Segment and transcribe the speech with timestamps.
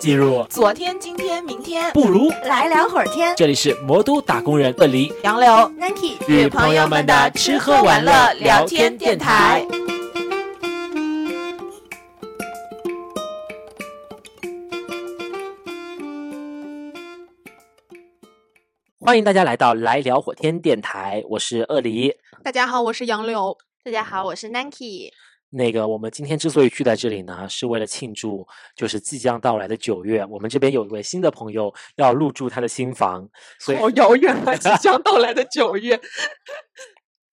[0.00, 3.36] 进入昨天、今天、明天，不如来聊会儿天。
[3.36, 9.62] 这里是魔都打工人鳄梨杨柳 Nike 与朋友们的吃喝玩乐聊天电台。
[19.00, 22.16] 欢迎大家来到来聊火天电台，我是鳄梨。
[22.42, 23.58] 大家好，我是杨柳。
[23.84, 25.12] 大家好，我是 Nike。
[25.50, 28.46] 那个，我们今天之所以聚在这里呢，是为了庆祝，
[28.76, 34.54] 就是即将到来的九月，我们这边有一位新的朋友要入住他的新房，所以好遥远啊！
[34.54, 36.00] 即将到来的九月，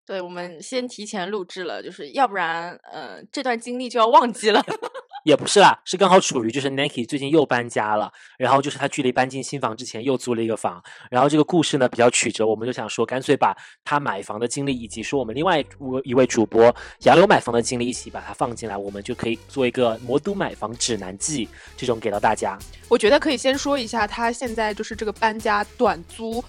[0.06, 4.64] 对，我们先提前录制了，就是要不然，呃，这段经历就要忘记了。
[5.24, 15.66] 也不是啦，是刚好处于就是 Nike 最近又搬家了，然后就是他距离搬进新房之前又租了一个房，然后这个故事呢比较曲折，我们就想说干脆把他买房的经历以及说我们另外一
[16.04, 16.74] 一位主播
[17.04, 22.60] 杨柳买房的经历一起把它放进来，我们就可以做一个魔都买房指南记这种给到大家。
[22.90, 26.44] 我觉得可以先说一下他现在就是这个搬家短租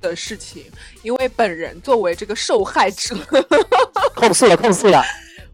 [0.00, 0.64] 的事情，
[1.02, 3.14] 因为本人作为这个受害者，
[4.14, 5.02] 控诉了，控诉了。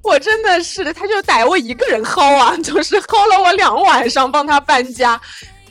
[0.03, 5.21] 我真的是，他就逮我一个人薅啊， 就是薅了我两晚上帮他搬家。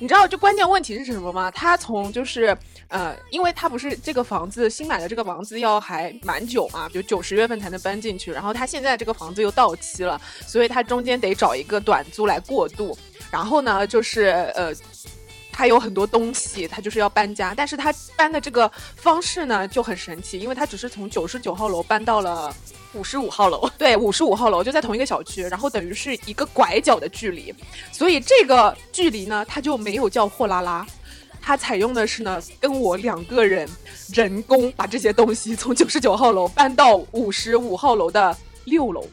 [0.02, 1.52] 你知道，就关键问题是什么吗？
[1.52, 2.58] 他从就是
[2.88, 8.32] 呃，因为他不是这个房子新买的这个房子要还蛮久嘛，就九十月份才能搬进去。
[8.32, 12.98] 然后他现在这个房子又到期了，所以他中间得找一个短租来过渡。
[13.30, 14.74] 然后呢，就是呃，
[15.60, 22.56] 他有很多东西，他就是要搬家，但是他搬的这个方式呢就很神奇，因为他只是从九十九号楼搬到了。
[22.94, 27.54] 五十五号楼，对，五十五号楼就在同一个小区，然后等于是一个拐角的距离，
[27.92, 30.88] 所以这个距离呢，它就没有叫货拉拉，
[31.40, 33.70] 它采用的是呢，跟我两个人
[34.12, 39.06] 人工把这些东西从九十九号楼搬到五十五号楼的六楼，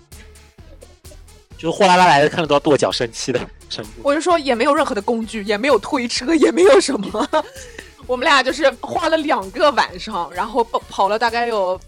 [1.59, 3.41] 就是货拉拉来的，看得都要跺脚生气的
[3.71, 3.91] 程度。
[4.03, 7.29] 我就说也没有任何的工具，也没有推车，也没有什么，
[8.07, 11.81] 我们俩就是花了两个晚上，然后跑跑了大概有。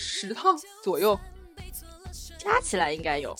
[0.00, 1.18] 十趟左右，
[2.38, 3.34] 加起来应该有，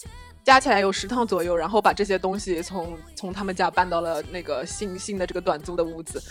[0.49, 6.23] 加起来有十趟左右，然后把这些东西从从他们家搬到了那个新新的这个短租的屋子，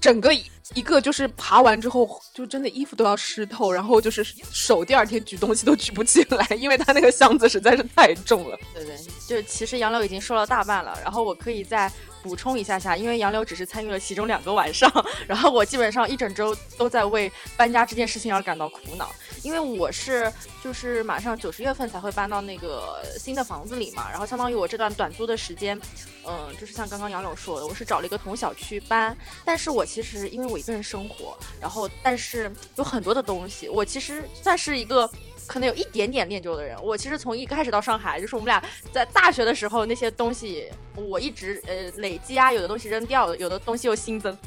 [0.00, 0.34] 整个
[0.74, 8.58] 一个就是爬完之后，就真的衣服都要湿透，然后就是手第二天举东西都举不起来，因为他那个箱子实在是太重了。
[8.74, 8.96] 对对，
[9.28, 11.88] 就其实杨柳已经瘦了大半了，然后我可以在
[12.22, 14.90] 补充一下下，因为杨柳只是参与了其中两个晚上，
[15.26, 19.10] 然后我基本上一整周都在为搬家这件事情而感到苦恼。
[19.42, 20.30] 因为我是
[20.62, 25.80] 就是马上九十月份才会搬到那个新的房子里嘛，然后相当于我这段短租的时间，
[26.26, 35.10] 嗯，就是像刚刚杨柳说的，我是找了一个同小区搬，但是我其实因为我一个人生活，然后但是有很多的东西，我其实算是一个
[35.50, 38.62] 可能有一点点念旧的人，我其实从一开始到上海，就是我们俩
[38.92, 44.38] 在大学的时候那些东西，我一直呃累积啊，有的东西扔掉了，有的东西又新增。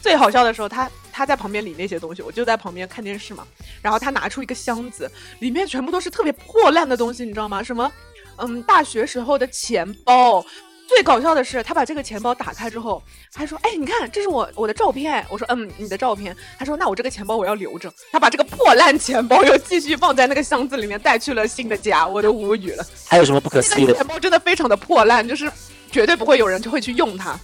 [0.00, 3.46] 最好笑的时候，他他在旁边理那些东西，我就在旁边看电视嘛。
[3.82, 5.10] 然后他拿出一个箱子，
[5.40, 7.62] 里面全部都是特别破烂的东西，你知道吗？
[7.62, 7.92] 什么，
[8.36, 10.42] 嗯，大学时候的钱包。
[10.88, 22.06] 最搞笑的是，他把这个钱包打开之后，他说：“哎，你看，这是我我的照片。”我说：“嗯，你的照片。”他说：“那我这个钱包我要留着。”他把这个破烂钱包又继续放在那个箱子里面，带去了新的家。
[22.06, 22.84] 我都无语了。
[23.06, 23.92] 还有什么不可思议的？
[23.94, 25.52] 钱包真的非常的破烂，就是
[25.92, 27.38] 绝对不会有人就会去用它。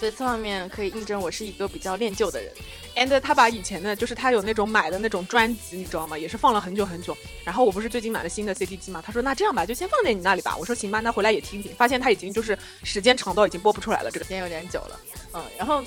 [0.00, 2.50] 所以这方面可以印证我是一个比较恋旧的人。
[2.96, 6.16] and 他把以前的，就是他有那种买的那种专辑，你知道吗？
[6.16, 7.14] 也是放了很久很久。
[7.44, 9.02] 然后我不是最近买了新的 CD 机嘛？
[9.04, 10.56] 他说那这样吧，就先放在你那里吧。
[10.56, 11.70] 我说行吧，那回来也听听。
[11.74, 15.00] 发现他已经就是时间长到已经播不出来了，这个时间有点久了。
[15.34, 15.84] 嗯，然后。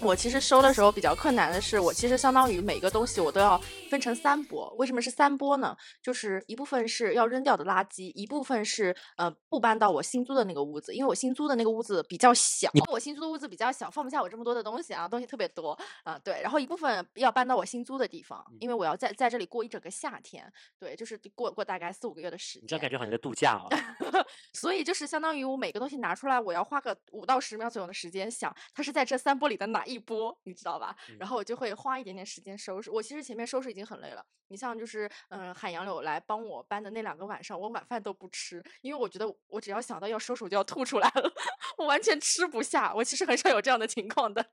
[0.00, 4.72] 我其实收的时候比较困难的是，我其实相当于每个东西我都要分成三波。
[4.78, 5.76] 为什么是三波呢？
[6.02, 16.16] 就是一部分是要扔掉的垃圾，一部分是呃不搬到我新租的那个屋子，因为我新租的那个屋子比较小，我新租的屋子比较小，放不下我这么多的东西啊，东西特别多啊。
[16.22, 22.64] 对，然后一部分要搬到我新租的地方，因为我要在在这里过一整个夏天，对，就是过过大概四五个月的时间。
[22.64, 23.66] 你这样感觉好像在度假啊。
[24.52, 29.84] 所以就是相当于我每个东西拿出来，我要花个五到十秒左右的时间想，它是在这三波里的哪？
[29.88, 30.94] 一波，你知道吧？
[31.18, 32.90] 然后我就会花一点点时间收拾。
[32.90, 34.24] 我其实前面收拾已经很累了。
[34.50, 41.32] 你像就是，嗯，喊杨柳来帮我搬的那两个晚上，我晚饭都不吃，因为我觉得我只要想到要收手，就要吐出来了，
[41.76, 42.94] 我完全吃不下。
[42.94, 44.44] 我其实很少有这样的情况的。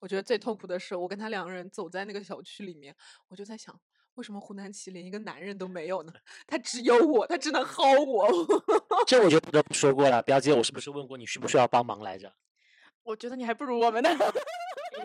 [0.00, 2.94] 我觉得最痛苦的是，我跟他两个人走在那个小区里面，
[3.28, 3.74] 我就在想，
[4.16, 6.12] 为什么湖南旗连一个男人都没有呢？
[6.46, 8.28] 他只有我，他只能薅我。
[9.06, 12.30] 这我就不得不说过了，表姐，我是不是问过你需不需要帮忙来着？
[13.02, 14.10] 我觉得你还不如我们呢。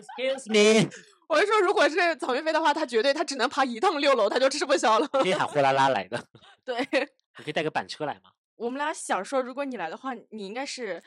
[0.00, 0.88] Excuse me，
[1.28, 5.06] 我是说，如果是草莓飞的话，他绝对他只能爬一趟六楼，他就吃不消了。
[5.08, 6.22] 可以喊货拉拉来的。
[6.64, 6.78] 对，
[7.38, 8.30] 你可以带个板车来吗？
[8.56, 11.02] 我们俩想说，如果你来的话，你应该是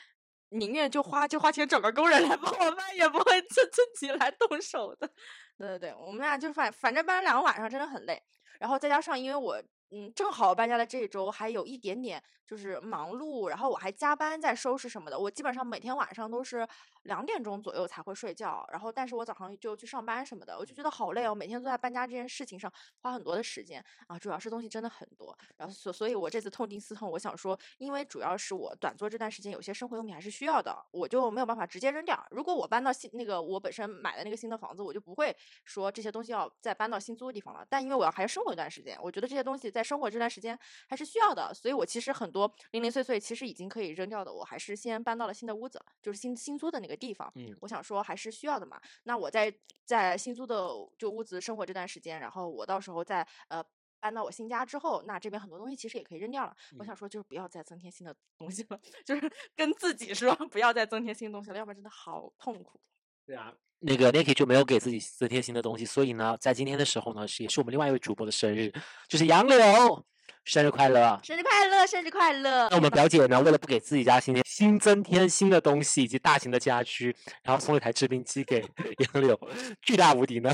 [0.50, 5.10] 宁愿就花就花钱找个工人来帮我搬，也不会自自己来动手的。
[5.57, 8.22] 对对对，我们俩就反反正搬了两个晚上，真的很累。
[8.60, 9.62] 然后再加上因为我
[9.94, 16.68] 嗯正好搬家的这一周还有一点点就是忙碌，然后我还加班在收拾什么的，我基本上每天晚上都是
[17.04, 18.68] 两点钟左右才会睡觉。
[18.72, 25.38] 然后但是我早上就去上班什么的，我就觉得好累哦，每天都在搬家这件事情上花很多的时间啊，主要是东西真的很多。
[25.57, 32.22] 然后所所以，我这次痛定思痛，我想说，因为主要是我短租这段时间有些生活用品还是需要的，我就没有办法直接扔掉。
[32.31, 37.66] 如果我搬到新那个我本身买的那个新的房子，我就不会说这些东西要再搬到新租的地方了。
[37.69, 40.58] 但因为我要还要生活一段时间，我觉得这些东西在生活这段时间
[40.88, 47.32] 还是需要的，所以我其实很多零零碎碎其实已经可以扔掉的，我还是先搬到了新的屋子，就是新新租的那个地方。
[47.36, 48.80] 嗯，我想说还是需要的嘛。
[49.04, 49.54] 那我在
[49.86, 53.64] 在新租的就屋子生活这段时间，然后我到时候再呃。
[54.04, 56.54] 搬到我新家之后，那这边很多东西其实也可以扔掉了。
[56.78, 62.82] 我嗯想说，就是不要再增添新的东西了， 就是跟自己说不要再增添新东西了，要不然真的好痛苦。
[63.26, 68.72] 对啊，那个 Niki 就没有给自己增添新的东西，所以呢，在今天的时候呢，是也是我们另外一位主播的生日，
[69.10, 70.06] 就是杨柳，
[70.46, 71.20] 生日快乐！
[71.22, 72.76] 生日快乐，生日快乐那！
[72.78, 77.14] 我们表姐呢，为了不给自己家新新增添新的东西以及大型的家居，
[77.44, 78.66] 然后送了一台制冰机给
[79.14, 79.38] 杨柳，
[79.82, 80.50] 巨大无敌呢。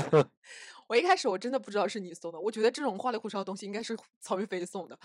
[0.90, 4.98] 我一开始我真的不知道是你送的，我觉得这种花里胡哨的东西应该是曹云飞送的。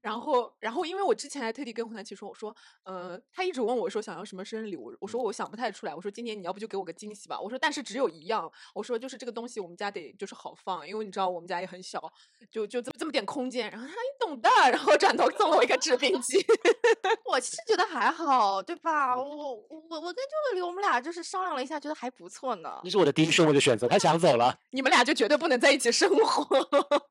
[0.00, 2.54] 然后，然后因为我之前还特地跟胡南琪说，我说，
[2.84, 12.00] 呃，他一直问我说想要什么生日礼物，我说我想不太出来，我说今年你要不就给我个惊喜吧，我说但是只有一样，我说就是这个东西我们家得就是好放，因为你知道我们家也很小，
[12.48, 13.68] 就就这么这么点空间。
[13.68, 16.38] 然后他你懂的，然后转头送了我一个制冰机。
[17.28, 19.16] 我其实觉得还好，对吧？
[19.16, 19.54] 我我
[19.90, 22.90] 我我跟周乐里，我们俩就是商量了一下，觉得还不错呢你。
[22.90, 24.56] 是我的第一顺位的选择，他想走了。
[24.70, 26.46] 你们俩就绝对不能在一起生活。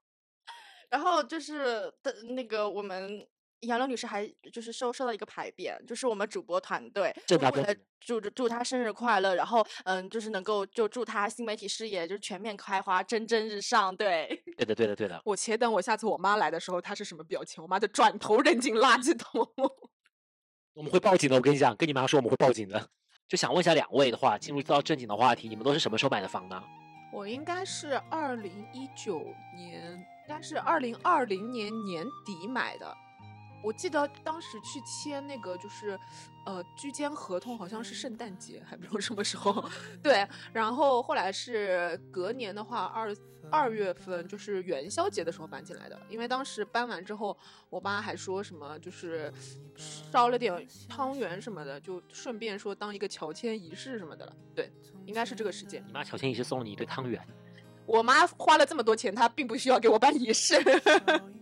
[0.91, 3.25] 然后就是的那个我们
[3.61, 13.95] 杨柳女士还就是收收到一个牌匾，就是我们主播团队为了祝祝她生日快乐，然后嗯，就是能够就祝她新媒体事业就是全面开花，蒸蒸日上。
[13.95, 15.19] 对，对的，对的，对的。
[15.25, 17.63] 我且等我下次我妈来的时候，她是什么表情？
[17.63, 19.47] 我妈就转头扔进垃圾桶。
[20.73, 22.89] 我们会报警的，我跟你讲，跟你妈说我们会报警的。
[23.27, 26.61] 就想问一下两位的话，进入到正经的话题，你们都是什么时候买的房呢？
[27.11, 29.19] 我应该是二零一九
[29.55, 32.95] 年，应该是二零二零年年底买的。
[33.63, 35.99] 我记得当时去签那个就是，
[36.45, 39.63] 呃，居间合同，好像是圣诞节，还不知道什么时候。
[40.01, 43.15] 对，然后后来是隔年的话，二
[43.49, 45.99] 二月份就是元宵节的时候搬进来的。
[46.09, 47.37] 因为当时搬完之后，
[47.69, 49.31] 我妈还说什么，就是
[49.75, 54.35] 烧了点汤圆什么的，就顺便说当一个乔迁仪式什么的了。
[54.55, 54.71] 对，
[55.05, 55.83] 应该是这个时间。
[55.85, 57.21] 你妈乔迁仪式送了你一堆汤圆，
[57.85, 60.55] 我妈花了这么多钱，她并不需要给我办仪式。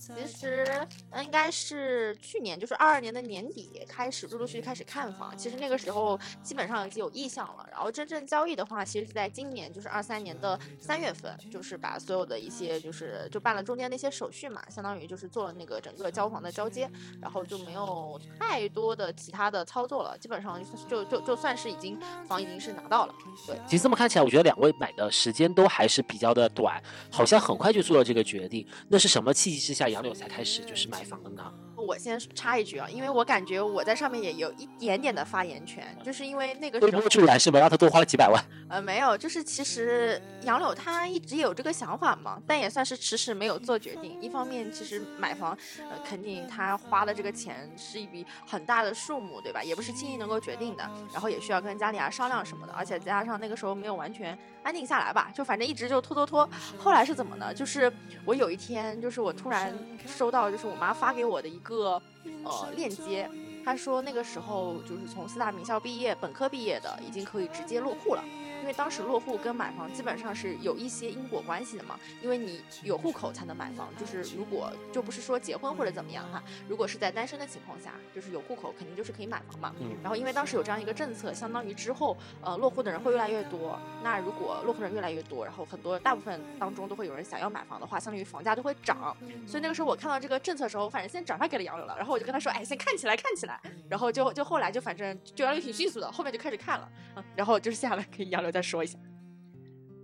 [0.00, 0.64] 其实
[1.10, 5.36] 呃应该是去年，就是二二年的年底开始陆陆续续开始看房。
[5.36, 20.58] 其实那个时候基本上已经有意向了，然后真正交易的话，其实是在今年，就是二三年的三月份，就是把所有的一些就是就办了中间那些手续嘛，相当于就是做了那个整个交房的交接，然后就没有太多的其他的操作了，基本上
[20.88, 23.14] 就就就算是已经房已经是拿到了。
[23.46, 28.66] 对，其实这么看起来，我觉得两位买的时间都还是比较的短，好像很快就做了这个决定。
[28.88, 31.52] 那是什么契机之下，杨柳才开始就是买房的呢？
[31.80, 37.58] 我先插一句啊，因为我感觉我在上面也有一点点的发言权，就是因为那个时候推波助澜是吧？
[37.58, 38.42] 让他多花了几百万。
[38.68, 44.16] 呃，没有，就是其实杨柳他一直有这个想法嘛，但也算是迟迟没有做决定。
[44.20, 49.62] 一方面，其实买房，呃，肯定他花的这个钱是一笔很大的数目，对吧？
[49.62, 56.48] 也不是轻易能够决定的，然后也需要跟家里啊商量什么的，而且再加上那个时候没有完全安定下来吧，就反正一直就拖拖拖。
[56.78, 57.52] 后来是怎么呢？
[57.52, 57.92] 就是
[58.24, 62.02] 我有一天，就是我突然收到，就是我妈发给我的一个个
[62.44, 63.30] 呃链接。
[63.64, 68.24] 他说那个时候就是从四大名校毕业，本科毕业的已经可以直接落户了。
[68.60, 79.74] 因为当时落户跟买房基本上是有一些因果关系的嘛，因为你有户口才能买房，就是如果就不是说结婚或者怎么样哈，如果是在单身的情况下，就是有户口肯定就是可以买房嘛。
[79.80, 89.16] 嗯然后因为当时有这样一个政策，相当于之后呃落户的人会越来越多，那如果落户人越来越多，然后很多大部分当中都会有人想要买房的话，相当于房价就会涨。
[89.46, 98.98] 所以那个时候我看到这个政策的时候，反正先转发给了杨柳了，然后我就跟他说，哎，先看起来看起来，然后就就后来就反正就杨柳挺迅速的，后面就开始看了，嗯，然后就是下来可以杨柳再说一下。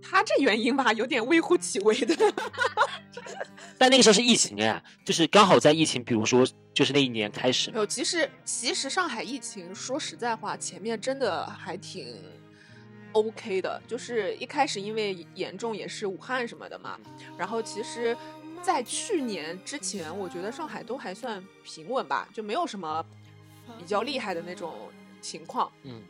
[0.01, 2.15] 他这原因吧，有点微乎其微的。
[3.77, 7.77] 但那个时候是疫情哎，就是刚好在疫情，比如说就是那一年开始嘛。
[7.77, 12.15] 有，其实其实上海疫情，说实在话，前面真的还挺
[13.11, 13.81] OK 的。
[13.87, 16.97] 就是一开始因为严重也是武汉什么的嘛，
[17.37, 18.15] 然后其实，
[18.61, 23.05] 在去年之前，我觉得上海都还算平稳吧，就没有什么
[23.77, 24.73] 比较厉害的那种
[25.21, 25.71] 情况。
[25.83, 26.01] 嗯，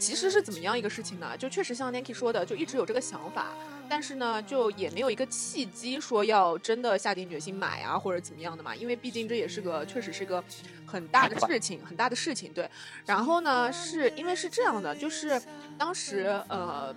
[0.00, 1.36] 其实是怎么样一个事情呢？
[1.36, 3.48] 就确实像 Nanki 说的，就一直有这个想法，
[3.88, 8.74] 但是呢，就也没有一个契机说要真的下定决心买啊，或者怎么样的嘛。
[8.74, 10.42] 因为毕竟这也是个确实是个
[10.86, 12.50] 很大的事情，很大的事情。
[12.52, 12.68] 对，
[13.04, 15.40] 然后呢，是因为是这样的，就是
[15.78, 16.92] 当时呃。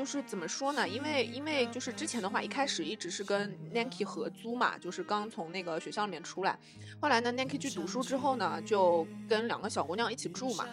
[0.00, 0.88] 就是怎么说呢？
[0.88, 6.58] 因为因为就是之前的话，一开始一直是跟 Nanki 合租嘛，就是刚从那个学校里面出来。
[6.98, 10.66] 后来呢，Nanki 去读书之后呢，就跟两个小姑娘一起住嘛。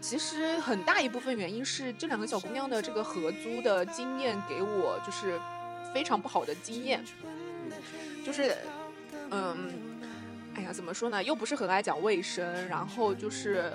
[0.00, 5.40] 其实很大一部分原因是这两个小姑娘的这个合租的经验给我就是
[5.92, 7.04] 非常不好的经验，
[8.24, 8.58] 就是
[9.32, 9.72] 嗯，
[10.54, 11.20] 哎呀，怎么说呢？
[11.20, 13.72] 又不是很爱讲卫生，然后就是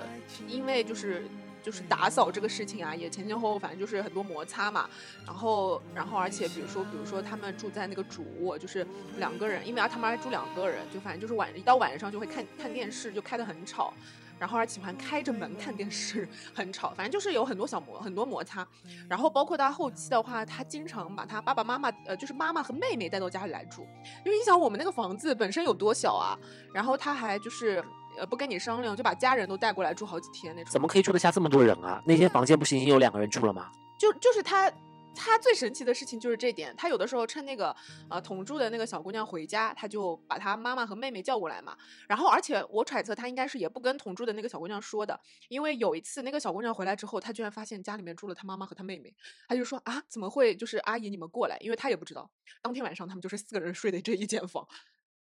[0.48, 1.26] 因为就是。
[1.64, 4.88] 就是打扫这个事情啊，也前前后后反正就是很多摩擦嘛。
[5.24, 13.94] 然后，然后而且比如说，比如说他们住在那个主卧，就是两个人，因为他们还住两个人，就反正就是晚一到晚上就会看看电视，就开得很吵。
[14.36, 16.92] 然后还喜欢开着门看电视，很吵。
[16.94, 18.66] 反正就是有很多小摩很多摩擦。
[19.08, 23.86] 然后包括到后期的话，他经常把他爸爸妈妈呃，就是妈妈和妹妹带到家里来住。
[24.26, 26.36] 因为你想我们那个房子本身有多小啊，
[26.74, 27.82] 然后他还就是。
[28.16, 30.72] 呃，不跟你商量，就把家人都带过来住好几天那种。
[30.72, 32.02] 怎么可以住得下这么多人啊？
[32.06, 33.70] 那间房间不是已经有两个人住了吗？
[33.98, 34.70] 就就是他，
[35.14, 36.74] 他最神奇的事情就是这点。
[36.76, 37.74] 他有的时候趁那个
[38.10, 41.76] 呃同住的那个小姑娘回家，他就把他妈妈和妹妹叫过来嘛。
[42.08, 45.18] 然后，而且我揣测他应该是也不跟同住的那个小姑娘说的，
[45.48, 49.14] 因为有一次那个小姑娘回来之后，他居然发现家里面住了他妈妈和他妹妹，
[49.48, 50.54] 他就说啊，怎么会？
[50.54, 52.28] 就是阿姨你们过来，因为他也不知道，
[52.62, 54.66] 当天晚上他们就是四个人睡的这一间房，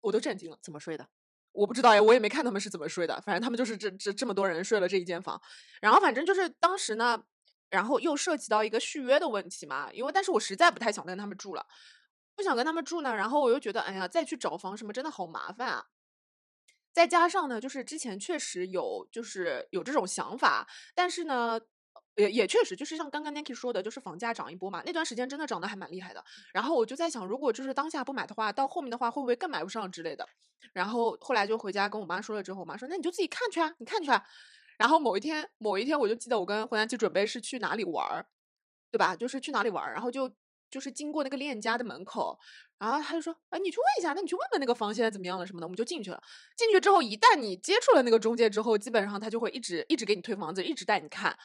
[0.01, 1.07] 我都震惊了，怎么睡的？
[1.53, 3.21] 我不知道呀，我也没看他们是怎么睡的。
[3.21, 5.41] 反正他们就是这这这么多人睡了这一间房，
[5.79, 7.23] 然后反正就是当时呢，
[7.69, 9.89] 然后又涉及到一个续约的问题嘛。
[9.93, 11.65] 因为但是我实在不太想跟他们住了，
[12.35, 13.15] 不想跟他们住呢。
[13.15, 15.85] 然后我又觉得，哎呀，再去找房什么真的好麻烦啊。
[16.91, 21.59] 再加上呢，就是之前确实有就是有这种想法，但是呢。
[22.15, 26.23] 也也确实，就是像刚刚 Nanki 说的，就是房价涨一波嘛，那段时间真的涨得还蛮厉害的。
[26.53, 30.29] 然后我就在想，如果就是当下不买的话，到后面的话会不会更买不上之类的？
[30.71, 34.23] 然后后来就回家跟我妈说了之后，我妈说那你就自己看去啊，你看去啊。
[34.77, 38.25] 然后某一天，某一天我就记得我跟回南琪准备是去哪里玩儿，
[38.91, 39.15] 对吧？
[39.15, 40.31] 就是去哪里玩儿，然后就
[40.71, 42.37] 就是经过那个链家的门口，
[42.79, 46.21] 然后他就说，哎，你去问一下，那你去问问那个房现在怎么样了什么的，我们就进去了。
[46.57, 51.37] 进去之后，一旦你接触了那个中介之后，基本上他就会一直一直给你推房子，一直带你看。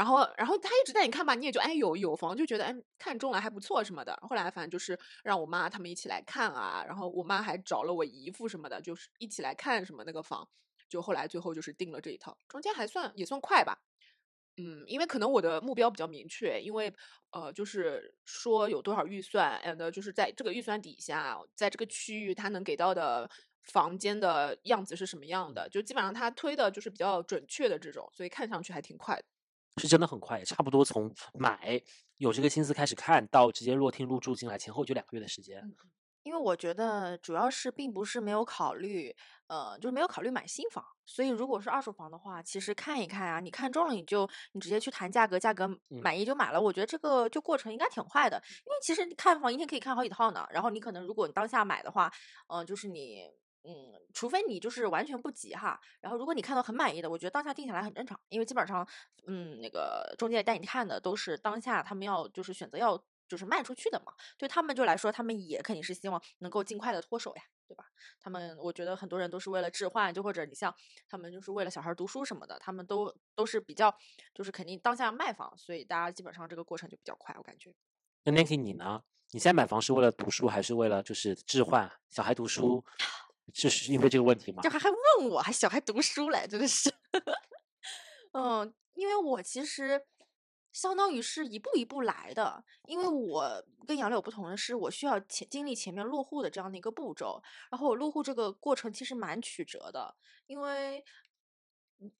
[0.00, 4.16] 然后，然后他一直带你看吧，你也就哎有有房就觉得哎看中了还不错什么的。
[4.22, 10.48] 后来反正就是让我妈他们一起来看啊，然后我妈还找了我姨父什么的，就是一起来看什么那个房。
[10.88, 13.76] 就后来最后就是定了这一套，中间还算也算快吧。
[14.56, 16.92] 嗯，因为可能我的目标比较明确，因为
[17.32, 23.30] 呃就是说有多少预算，and 就是在这个预算底下，在这个区域他能给到的
[23.64, 29.24] 房间的样子是什么样的，就基本上他推的就是比较准确的这种，所以看上去还挺快的。
[29.76, 31.80] 是真的很快，差不多从买
[32.16, 35.62] 有这个心思开始看到直接落听入住进来，前后就两个月的时间。
[36.22, 39.14] 因为我觉得主要是并不是没有考虑，
[39.46, 46.60] 呃，就是没有考虑买新房，所以如果是二手房的话，其实看一看啊，你看中了你就你直接去谈价格，价格满意就买了。
[46.60, 48.36] 我觉得这个就过程应该挺快的，
[48.66, 50.46] 因为其实你看房一天可以看好几套呢。
[50.50, 52.12] 然后你可能如果你当下买的话，
[52.48, 53.24] 嗯，就是你。
[53.62, 58.86] 嗯，除非你就是完全不急哈，然后如果你看到很满意的，我觉得当下定下来很正常，因为基本上，
[59.26, 67.84] 嗯，那个中介带你看的都是当下他们要就是选择要就是卖出去的嘛，对他们就来说，他们也肯定是希望能够尽快的脱手呀，对吧？
[68.18, 70.74] 他们我觉得很多人都是为了置换，就或者你像
[71.06, 73.94] 他们就是为了小孩读书什么的，他们都都是比较
[74.34, 77.74] 就是肯定当下卖房，所以大家基本上这个过程就比较快，我感觉。
[78.24, 79.02] 那 Nancy 你呢？
[79.32, 82.84] 你现在买房是为了读书，还是为了就是置换小孩读书？
[83.52, 84.62] 就是因为这个问题吗？
[84.62, 86.92] 就还还问我，还小孩读书嘞，真的是。
[88.32, 90.06] 嗯，因为我其实
[90.72, 100.14] 相当于是一步一步来的，因为我跟杨柳不同的是，我需要前经历前面落户的这样的一个步骤，然后我落户这个过程其实蛮曲折的，
[100.46, 101.04] 因为，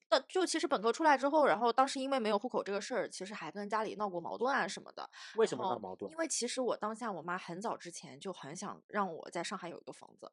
[0.09, 5.09] 呃，就其实本科出来之后，然后当时因为没有户口这个事儿，其实还跟家里闹过矛盾啊什么的。
[5.37, 6.11] 为什么闹矛盾？
[6.11, 10.33] 因为其实我当下我妈很早之前就很想让我在上海有一个房子。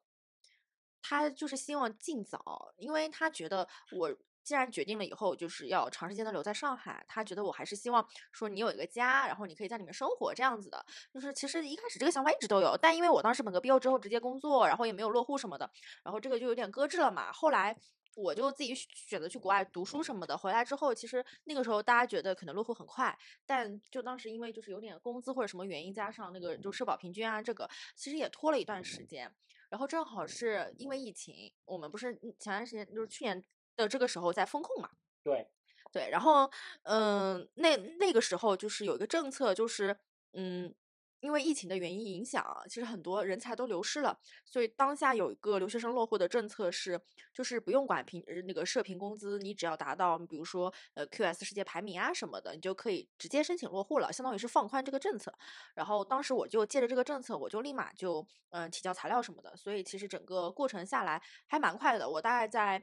[1.08, 10.84] 他就是希望尽早，因为他觉得我既然决定了以后就是要长时间的留在上海，他觉得我还是希望说你有一个家，然后你可以在里面生活这样子的。
[11.10, 15.70] 就是其实一开始这个想法一直都有，但因为我当时本科毕业之后直接工作，然后也没有落户什么的，
[16.02, 17.32] 然后这个就有点搁置了嘛。
[17.32, 17.74] 后来
[18.14, 29.32] 我就自己选择去国外读书什么的，回来之后其实那个时候大家觉得可能落户很快，但就当时因为就是有点工资或者什么原因，加上那个就社保平均啊，这个其实也拖了一段时间。
[29.68, 33.44] 然后正好是因为疫情，我们不是前段时间就是去年
[33.76, 34.90] 的这个时候在风控嘛。
[35.22, 35.48] 对
[35.92, 36.50] 对，然后
[36.82, 39.98] 嗯、那那个时候就是有一个政策，就是
[40.32, 40.74] 嗯。
[41.20, 47.00] 因为疫情的原因影响啊，其实很多人才都流失了，所以当下有一个留学生落户的政策是，
[47.32, 55.32] 就是不用管平那个社平工资，你只要达到比如说呃 QS 世界排名啊什么的，你就可以直接申请落户了，相当于是放宽这个政策。
[55.74, 62.08] 然后当时我就借着这个政策，我就立马就嗯、提交材料什么的，所以其实整个过程下来还蛮快的。
[62.08, 62.82] 我大概在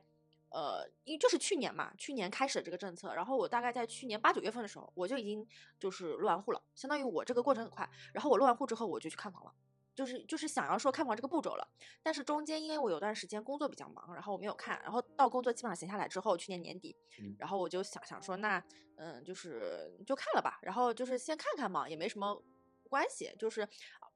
[0.55, 5.45] 呃，因为就是去年嘛，去年开始的这个政策，然后我大概在去年八九月份的时候，我就已经
[5.77, 7.89] 就是落完户了，相当于我这个过程很快。
[8.13, 9.53] 然后我落完户之后，我就去看房了。
[9.93, 11.67] 就是就是想要说看房这个步骤了，
[12.01, 18.63] 但是中间因为我有段时间工作比较忙，然后我没有看，然后到工作基本上闲下来之后，去年年底，嗯然后我就想想说，那
[18.95, 22.41] 嗯，就是就看了吧，然后就是先看看嘛，也没什么
[22.89, 23.67] 关系，就是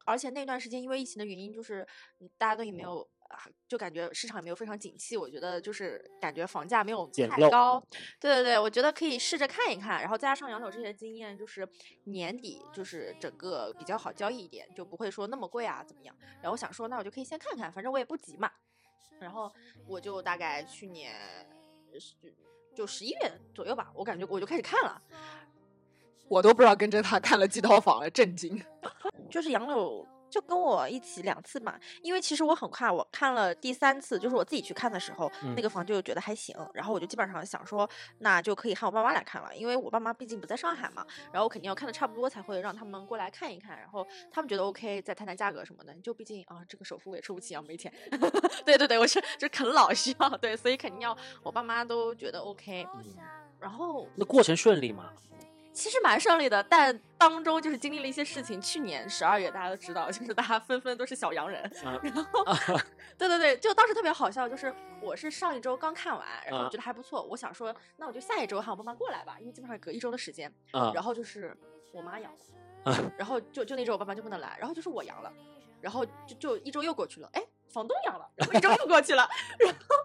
[0.06, 1.86] 而且那段时间因为疫情的原因，就是
[2.20, 3.10] 嗯大家都也没有。
[3.30, 7.82] 啊，就感觉市场也没有非常景气，我觉得就是感觉房价没有太高，
[8.20, 11.68] 对对对，我觉得可以试着看一看，然后再加上杨柳这些经验，就是
[12.06, 16.16] 年底就是整个比较好交易一点，就不会说那么贵啊怎么样。
[16.42, 18.52] 然后我想说，那我就可以先看看，反正我也不急嘛。
[19.20, 19.52] 然后
[19.86, 21.16] 我就大概去年
[22.00, 22.16] 是
[22.74, 25.02] 就十一月左右吧，我感觉我就开始看了，
[26.28, 28.60] 我都不知道跟着他看了几套房了，震惊。
[29.30, 47.92] 就是杨柳就跟我一起两次嘛，因为其实我很快，我看了第三次，就是我自己去看的时候，嗯那个房就觉得还行，然后我就基本上想说，那就可以喊我爸妈来看了，因为我爸妈毕竟不在上海嘛，然后我肯定要看的差不多才会让他们过来看一看，然后他们觉得 OK，再谈谈价格什么的，就毕竟啊，这个首付我也出不起啊，没钱。
[48.66, 53.04] 对对对，我是就啃老需要，对，所以肯定要我爸妈都觉得 OK，嗯
[53.60, 55.12] 然后那过程顺利吗？
[55.72, 58.60] 其实蛮顺利的，但当中就是经历了一些事情。
[58.62, 62.44] 去年十二月大家都知道，就是大家纷纷都是小洋人，啊然后
[63.18, 70.52] 对对对，就当时特别好笑，就是我是上一周刚看完，然后觉得还不错，我想说那我就下一周喊我爸妈过来吧，因为基本上隔一周的时间。
[70.72, 71.56] 啊然后就是
[71.94, 72.32] 我妈阳
[72.84, 75.32] 啊了，然后就就那周我爸妈就不能来，然后就是我阳了，
[75.82, 79.96] 然后就就一周又过去了，哎，房东阳了，然后一周又过去了， 然后。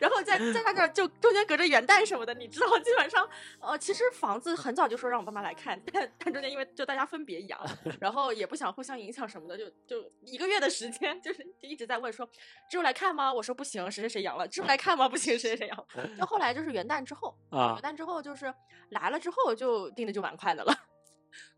[0.00, 3.28] 然后在在他这儿就中间隔着元旦什么的，你知道，基本上，
[3.60, 7.60] 呃，其实房子很早就说让我爸妈来看，但但中间因为就大家分别阳，
[8.00, 12.28] 然后也不想互相影响什么的，就就一个月的时间， 就是就一直在问说，
[12.70, 13.32] 之后来看吗？
[13.32, 15.08] 我说不行，谁谁谁阳了，之后来看吗？
[15.08, 15.86] 不行，谁谁谁阳了。
[16.18, 18.52] 就后来就是元旦之后，啊元旦之后就是
[18.90, 20.74] 来了之后就定的就蛮快的了。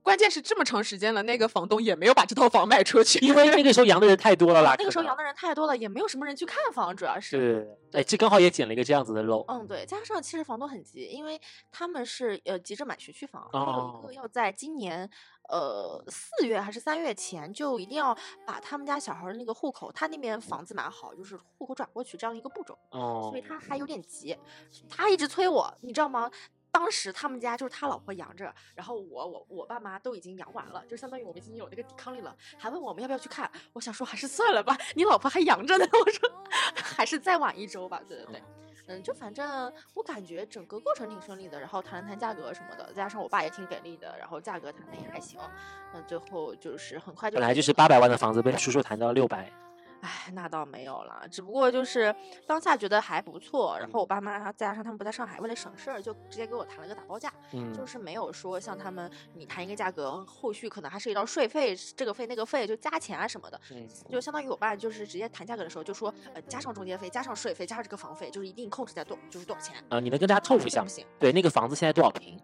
[0.03, 3.19] 关键是这么长时间了，那个房东也没有把这套房卖出去。
[3.25, 7.39] 因为那个时候阳的人太多了啦，那个时候阳的人太多了，也没有什么人去看房，主要是。
[7.39, 9.45] 对哎，这刚好也捡了一个这样子的漏。
[9.49, 15.09] 嗯，对，加上其实房东很急，因为他们是呃急着买学区房，还有一哦个要在今年
[15.49, 18.13] 呃四月还是三月前就一定要
[18.45, 24.37] 把他们家小孩儿的那个户口，他那边房子买好，就是户口转过去这样一个步骤，哦所以他还有点急，
[24.91, 26.29] 他一直催我，你知道吗？
[26.75, 33.49] 当时他们家就是他老婆养着，然后我我我爸妈都已经养完了，就相当于我们已经有那个抵抗力了，还问我们要不要去看。
[33.73, 35.87] 我想说还是算了吧，你老婆还养着呢。
[35.93, 36.29] 我说
[36.75, 38.03] 还是再晚一周吧。
[38.09, 38.43] 对对对，
[38.89, 45.39] 嗯，就反正我感觉整个过程挺顺利的，然后谈了谈价格什么的，再加上我爸也挺给力的，然后价格谈的也还行。
[45.93, 49.49] 那最后就是很快就本来就是八百万的房子被叔叔谈到六百，
[50.05, 52.15] 哎，那倒没有了，只不过就是
[52.47, 63.59] 当下觉得还不错，然后我爸妈再加上他们不在上海，为了省事儿，就直接给我谈了个打包价，嗯，就是没有说像他们你谈一个价格，后续可能还涉及到税费、这个费那个费，就加钱啊什么的。
[63.71, 69.75] 嗯就相当于我爸就是直接谈价格的时候就说，呃，加上中介费，加上税费，加上这个房费，就是一定控制在多，就是多少钱。
[69.89, 70.85] 啊，你能跟大家透露一下吗？
[70.85, 72.39] 不行，对，那个房子现在多少平？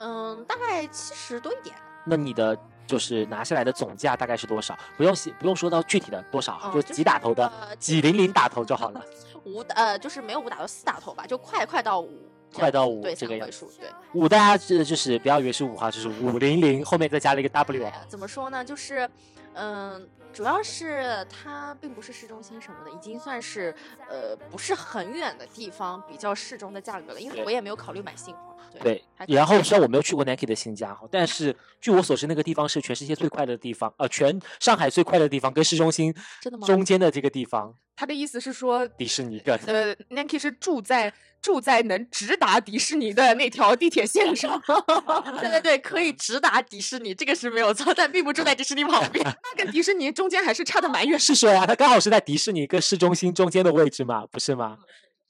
[0.00, 1.74] 嗯，大概七十多一点。
[2.04, 4.76] 那你的就是拿下来的总价大概是多少？
[4.96, 9.04] 不用写，不用说到具体的多少，就几打头的，呃几零零打头就好了。
[9.44, 13.88] 五呃，就是没有五打头，四打头吧，就快快到五快到五，这个位数，对。
[14.12, 18.04] 五大家这就是不要以为是五号，就是五零零后面再加了一个 W 哎。
[18.08, 18.64] 怎么说呢？
[18.64, 19.08] 就是，
[19.54, 23.74] 嗯，主要是它并不是市中心什么的，已经算是
[24.08, 27.20] 呃不是很远的地方，比较适中的价格了。
[27.20, 29.02] 因为我也没有考虑买新房，对。
[29.28, 44.60] 然后虽然我没有去过 Nike 的新家哈，但是据我所知，那个地方是全世界最快的地方，呃，全上海最快的地方，跟市中心真的吗中间的这个地方，他的意思是说，迪士尼跟呃，Nike 是住在住在能直达迪士尼的那条地铁线上。
[45.40, 49.24] 对对对，可以直达迪士尼，这个是没有错，但并不住在迪士尼旁边。
[49.24, 51.18] 那跟迪士尼中间还是差的蛮远。
[51.18, 54.76] 是说呀，它刚好是在迪士尼跟市中心中间的位置嘛，不是吗？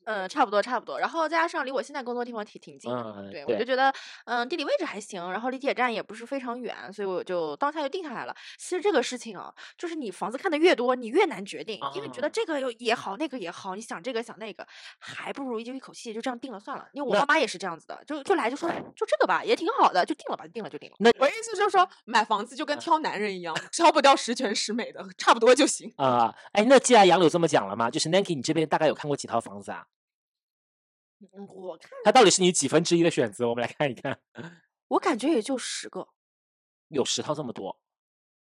[0.06, 0.98] 嗯，差不多差不多。
[0.98, 3.92] 然后再加上离我现在工作地方挺挺近的，嗯，对我就觉得，
[4.24, 8.34] 嗯，地理位置还行，然后离地铁站也不是非常远，所以我就当下就定下来了。
[8.56, 14.66] 其实这个事情啊，就是你房子看的越多，你越难决定，因为觉得啊这个又也好，那个也好，你想这个想那个，
[14.98, 16.86] 还不如就一口气就这样定了算了。
[16.92, 20.96] 因为我爸妈也是这样子的，就就来就说就这个吧，也挺好的，就定了吧，定了就定了。
[21.00, 25.92] 那我意思就是说，买房子就跟挑男人一样，挑不掉十全十美的，差不多就行。
[25.96, 29.84] 啊、哎，那既然杨柳这么讲了嘛，就是 Nanki，你这边大概有看过几套房子啊？
[31.32, 33.48] 嗯，我看它到底是你几分之一的选择？
[33.48, 34.20] 我们来看一看，
[34.88, 36.08] 我感觉也就十个，
[36.88, 37.80] 有十套这么多。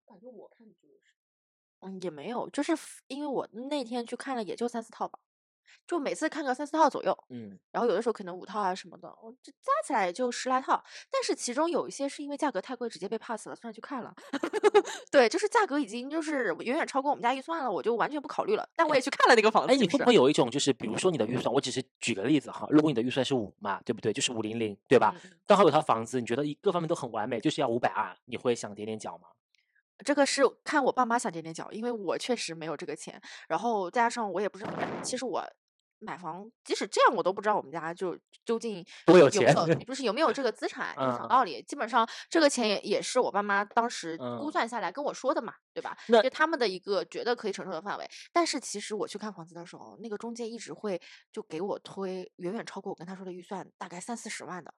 [0.07, 1.14] 感觉我看就是，
[1.81, 2.73] 嗯，也没有，就是
[3.07, 5.18] 因为我那天去看了，也就三四套吧，
[5.87, 7.17] 就每次看个三四套左右。
[7.31, 14.15] 嗯，然后有的时候可能五套啊什么的，我这加起来也就十来套，但是其中有一些是因为价格太贵，直接被 pass 了，算了去看了。
[15.11, 18.69] 对，就是价格已经就是远远超过我们家预算了，我就完全不考虑了。
[18.75, 24.13] 但我也去看了那个房子，哎，你会不会有一种就是，比如说你的预算，我只是举个例子哈，如果你的预算是五嘛，对不对？
[24.13, 25.15] 就是五零零，对吧？
[25.25, 29.29] 嗯刚好有套房子，你觉得一各方面都很完美，就是要五百二，你会想点点脚吗？
[30.05, 35.45] 这个是看我爸妈想点点脚，因为我确实没有这个钱，然后再加上我也不知道，其实我
[36.01, 39.55] 买房，即使这样我都不知道我们家就究竟多有没钱
[39.87, 45.97] 就是有没有这个资产， 就讲嗯道理，基本上这个钱也也是我爸妈当时估嗯算下来跟我说的嘛，对吧？
[46.09, 48.09] 那就他们的一个觉得可以承受的范围。
[48.33, 51.01] 但是其实我去看房子的时候，那个中介一直会
[51.33, 54.73] 就给我推远远超过我跟他说的预算，大概三四十万的。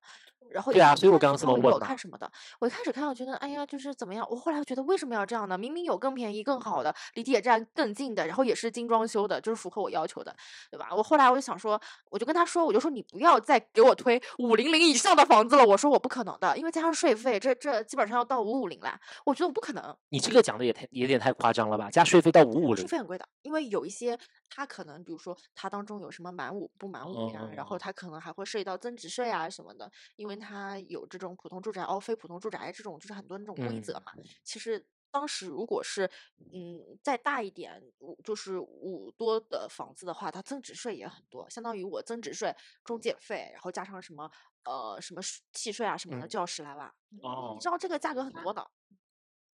[0.50, 2.30] 然后对啊所以我刚刚这么问嘛看什么的，
[2.60, 4.26] 我一开始看，我觉得哎呀，就是怎么样？
[4.28, 5.56] 我后来又觉得为什么要这样呢？
[5.56, 10.34] 明明有更便宜、更好的，离地铁站更近的，然后也是精装修的，就是符合我要求的，
[10.70, 10.88] 对吧？
[10.94, 11.78] 我后来我就想说，
[12.10, 15.62] 我就跟他说，我就说你不要再给我推五零零以上的房子了。
[15.62, 18.98] 我说我不可能的，因为加上税费，这这基本上要到五五零了。
[19.26, 21.90] 我觉得我不可能，你这个讲的也太有点太夸张了吧？
[21.90, 34.12] 加税费到五五零，税费很贵的，因为有一些他可能，比如说他当中有什么满五不满五呀，然后哦它可能还会涉及到增值税啊什么的，因为他有这种普通住宅哦，非普通住宅这种就是很多那种规则嗯嘛。
[34.42, 36.10] 其实当时如果是
[36.52, 44.28] 嗯再大一点，五就是五多的房子的话，它增值税也很多，相当于我增值税、中介费，然后加上什么
[44.64, 45.20] 呃什么
[45.52, 46.88] 契税啊什么的，嗯就要十来万。
[47.22, 48.66] 哦你知道这个价格很多的。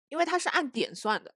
[0.09, 1.35] 因为它是按点算的。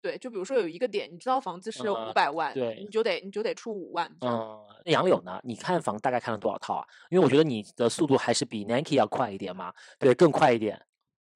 [0.00, 4.06] 对，就比如说有一个点，你知道房子是五呃百万，对你就得你就得出五万。
[4.20, 5.40] 嗯，那杨柳呢？
[5.42, 6.86] 你看房大概看了多少套啊？
[7.10, 10.86] 因为我觉得你的速度还是比 Nike 要快一点嘛，对，更快一点。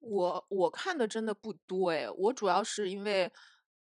[0.04, 3.30] 我我看的真的不多哎，我主要是因为，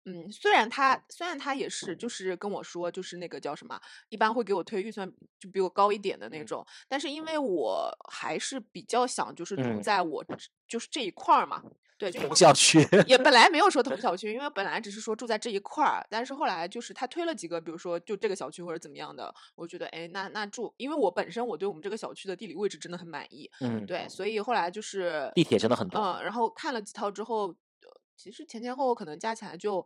[0.05, 3.79] 嗯，虽然他虽然他也是就是跟我说就是那个叫什么，
[4.09, 6.45] 一般会给我推预算就比我高一点的那嗯。
[6.45, 9.81] 种，但是因为我还是比较想就是住嗯。
[9.81, 10.35] 在我这
[10.67, 11.61] 就是这一块儿嘛，
[12.01, 29.85] 对，就同校区也 本来没有说同小区，因为本来只是说住在这一块儿，但是后来就是他推了几个，比如说就这个小区或者怎么样的，我觉得哎，那那住，因为我本身我对我们这个小区的地理位置真的很满意，嗯，对，所以后来就是地铁真的很多嗯，然后看了几套之后，呃其实前前后后可能加起来就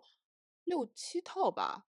[0.63, 1.83] 六七套吧。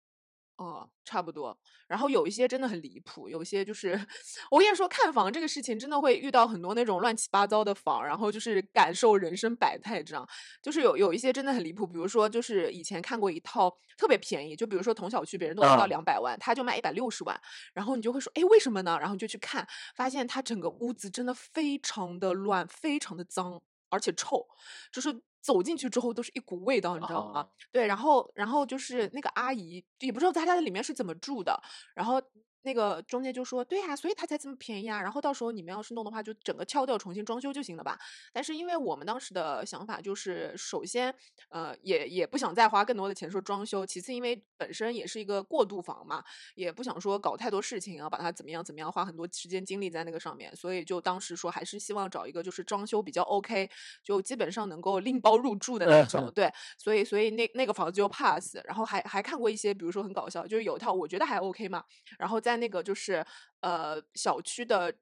[0.62, 1.58] 哦，差不多。
[1.88, 3.90] 然后有一些真的很离谱，有一些就是
[4.50, 10.26] 我跟你说，看房这个事情真的会遇到很多那种乱七八糟的房，然后就是感受人生百态这样。
[10.62, 17.38] 就是有有一些真的很离谱，比如说就是以前看过一套特别便宜，就比如说同小区别人都能到啊两百万，他就卖一百六十万，
[17.74, 18.96] 然后你就会说，哎，为什么呢？
[19.00, 24.46] 然后你就去看，发现他整个屋子真的非常的乱，非常的脏，而且臭，
[24.92, 27.40] 就是走进去之后都是一股味道，你知道吗？
[27.40, 31.62] 啊对，然后然后就是那个阿姨，也不知道她在里面是怎么住的，
[31.94, 32.22] 然后。
[32.62, 35.00] 那个中介就说：“对呀、所以他才这么便宜啊。
[35.02, 37.98] 然后到时候你们要是弄的话，就整个敲掉，重新装修就行了吧。
[38.32, 41.14] 但是因为我们当时的想法就是，首先，
[41.50, 46.22] 呃，也也不想再花更多的钱说装修，其次因为本身也是一个过渡房嘛，
[46.54, 53.68] 也不想说搞太多事情啊，把它怎么样怎么样，花很多时间精力在那个上面，所以就当时说还是希望找一个就是装修比较 OK，
[54.04, 56.30] 就基本上能够拎包入住的那种。
[56.34, 61.82] 对，所以所以那那个房子就 pass，然后还还看过一些，比如说很搞笑，就是有一套我觉得还 OK 嘛，
[62.18, 63.24] 然后在那个就是
[63.60, 64.94] 呃小区的，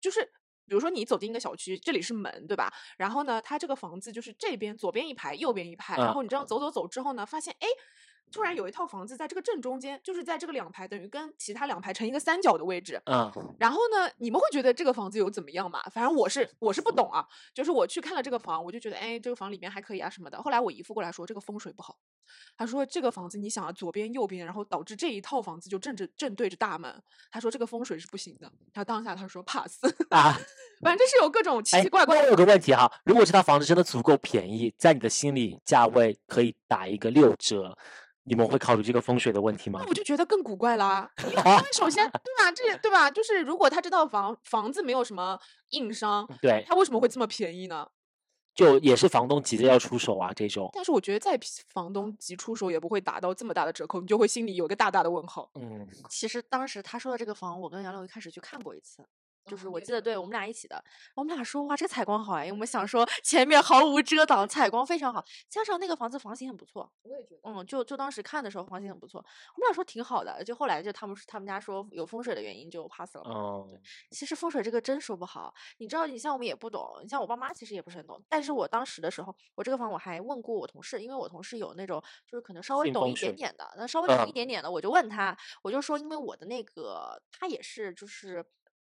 [0.00, 0.32] 就是。
[0.64, 2.72] 比如说你走进一个小区，这里是门，对吧？
[2.96, 5.96] 然后呢，它这个房子就是这边左边一排，右边一排。
[5.96, 7.66] 然嗯后你这样走走走之后呢，发现哎，
[8.30, 12.98] 突然有一套房子在这个正中间，就是在这个两排，等于跟其他两排成一个三角的位置。
[13.04, 15.82] 嗯，然后呢，你们会觉得这个房子有怎么样嘛？
[15.90, 20.40] 反正我是我是不懂啊，就是我去看了这个房，我就觉得哎，这个房里面还可以啊什么的。
[20.40, 21.98] 后来我姨夫过来说这个风水不好，
[22.56, 27.02] 他说这个房子你想啊左边右边，然后导致这一套房子就正着正对着大门。
[27.30, 28.50] 他说这个风水是不行的。
[28.72, 30.38] 他当下他说 pass 啊，
[30.82, 37.76] 反正是有各种奇哎奇怪怪我有个问题哈，如果这套房子真的足够便宜，在你的心里价位可以打一个六折，
[38.24, 39.88] 你们会考虑这个风水的问题吗那？
[39.88, 43.10] 我就觉得更古怪啦， 因为因为首先对吧，这对吧？
[43.10, 45.38] 就是如果他这套房房子没有什么
[45.70, 47.86] 硬伤，对，他为什么会这么便宜呢？
[48.54, 50.70] 就也是房东急着要出手啊，这种。
[50.72, 51.38] 但是我觉得再
[51.68, 55.50] 房东急出手也不会打到这么大的折扣，你就会心里有一个大大的问号。
[55.54, 59.04] 嗯，其实当时他说的这个房，我跟杨柳一开始去看过一次，
[59.46, 60.32] 就是哦我记得对我们。
[60.32, 60.82] 俩一起的，
[61.14, 73.30] 我们俩说哇，这个采光好哎，因为我们想说前面毫无遮挡，采光非常好，加上那个房子房型很不错，我也觉得，嗯，就就当时看的时候房型很不错，我们俩说挺好的，就后来就他们他们家说有风水的原因就 pass 了嘛。
[73.34, 73.68] 哦，
[74.10, 78.18] 其实风水这个真说不好，你知道，你像我们也不懂，你像我爸妈其实也不是很懂。
[78.30, 84.30] 但是我当时的时候，我这个房我还问过我同事，因为我同事有那种就是可能稍微懂一点点的，那稍微懂一。
[84.30, 88.42] 嗯点点的，我就问他，我就说，因为我的那个他也是就是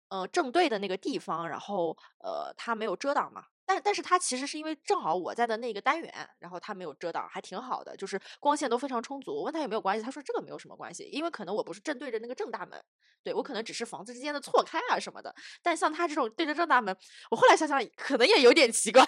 [0.09, 3.43] 呃正对的那个地方，然后呃他没有遮挡嘛。
[3.67, 9.33] 但但是他其实是因为正好我在的那个单元，然后他没有遮挡，还挺好的，就是光线都非常充足。
[9.33, 12.79] 我问他有没有关系，他说这个没有什么关系，因为可能我不是正对着那个正大门，
[13.23, 15.33] 对我可能只是房子之间的错开啊什么的。
[15.63, 16.95] 但像他这种对着正大门，
[17.31, 19.03] 我后来想想可能也有点奇怪。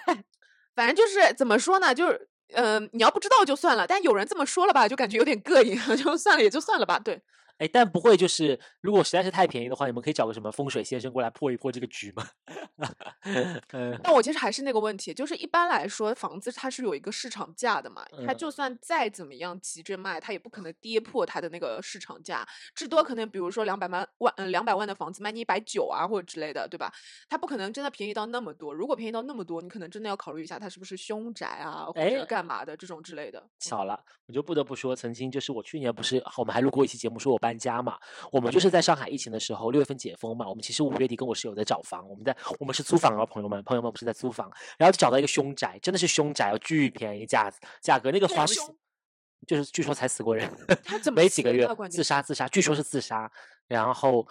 [0.76, 6.98] 反正就是怎么说呢，就是呃，你要不知道就算了，但有人这么说了吧，就感觉有点膈应， 就算了也就算了吧。
[6.98, 7.22] 对，
[7.58, 12.28] 哎，但不会就是，如果实在是太便宜的话，你们可以找个什么风水先生过来破一破这个局吗？
[13.74, 26.94] 嗯但我其实还是那个问题，就是一般来说，房子它是有一个市场价的嘛，它嗯就算再怎么样急着卖，它也不可能跌破它的那个市场价，至多可能比如说两百万万嗯两百万的房子卖你一百九啊或者之类的，对吧？
[27.28, 33.44] 它不可能真的便宜到那么多，如果便宜到那么多，你可能真的要考虑一下它是不是凶宅啊或者哎干嘛的这种之类的。
[33.60, 37.98] 巧了，我就不得不说，曾经就是我去年不是我们还录过一期节目，说我搬家嘛，
[38.30, 47.50] 我们就是在上海疫情的时候，六月份解封嘛，我们其实五月底跟我室友在找房，我们在我们是租房啊，朋友们，朋友们不是在租房，然后就找到一个凶宅，真的是凶宅哦，巨便宜价
[47.82, 48.46] 价格，那个房
[49.48, 50.52] 就是据说才死过人，
[50.84, 53.32] 他怎 么没几个月自杀自杀，据说是自杀，
[53.70, 54.28] 然后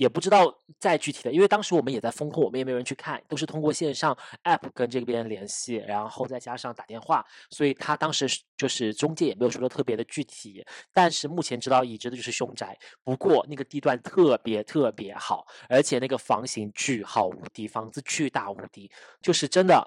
[0.00, 19.86] 也不知道再具体的，因为当时我们也在风控，我们也没有人去看，都是通过线上 app 跟这边联系，然后再加上打电话，所以他当时就是中介也没有说的特别的具体，但是目前知道已知的就是凶宅，不过那个地段特别特别好，而且那个房型巨好无敌，房子巨大无敌，就是真的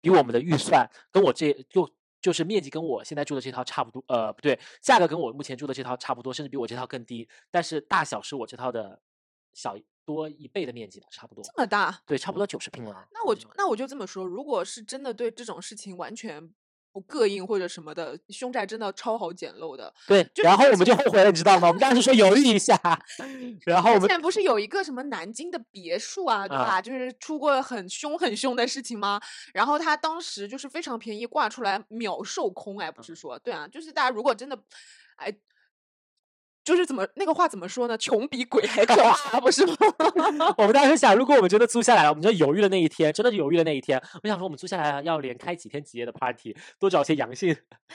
[0.00, 1.86] 比我们的预算跟我这就。
[2.22, 9.00] 就是面积跟我现在住的这套差不多，呃，不对，价格跟我目前住的这套差不多，甚至比我这套更低，但是大小是我这套的
[9.52, 11.44] 小一多一倍的面积吧，差不多。
[11.44, 12.00] 这么大？
[12.06, 13.08] 对，差不多九十平了。
[13.12, 16.50] 那我嗯就那我就这么说，如果是真的对这种事情完全
[16.92, 19.92] 不膈应或者什么的，凶宅真的超好捡漏的。
[20.08, 21.68] 对，就然后我们就后悔了，你知道吗？
[21.68, 22.76] 我们当时说犹豫一下，
[23.64, 26.82] 然后我们之前不是有一个什么南京的别墅啊，对啊吧？
[26.82, 29.20] 就是出过很凶很凶的事情吗？
[29.54, 34.58] 然后他当时就是非常便宜挂出来秒售空，哎，嗯不是说对啊，就是大家如果真的，
[35.16, 35.32] 哎。
[36.70, 37.98] 就是怎么那个话怎么说呢？
[37.98, 39.74] 穷比鬼还可怕，不是吗？
[40.56, 47.56] 我们当时想，如果我们真的租下来了，我们就犹豫的那一天，真的犹豫的那一天，我想说，我们租下来要连开几天几夜的 party，多找些阳性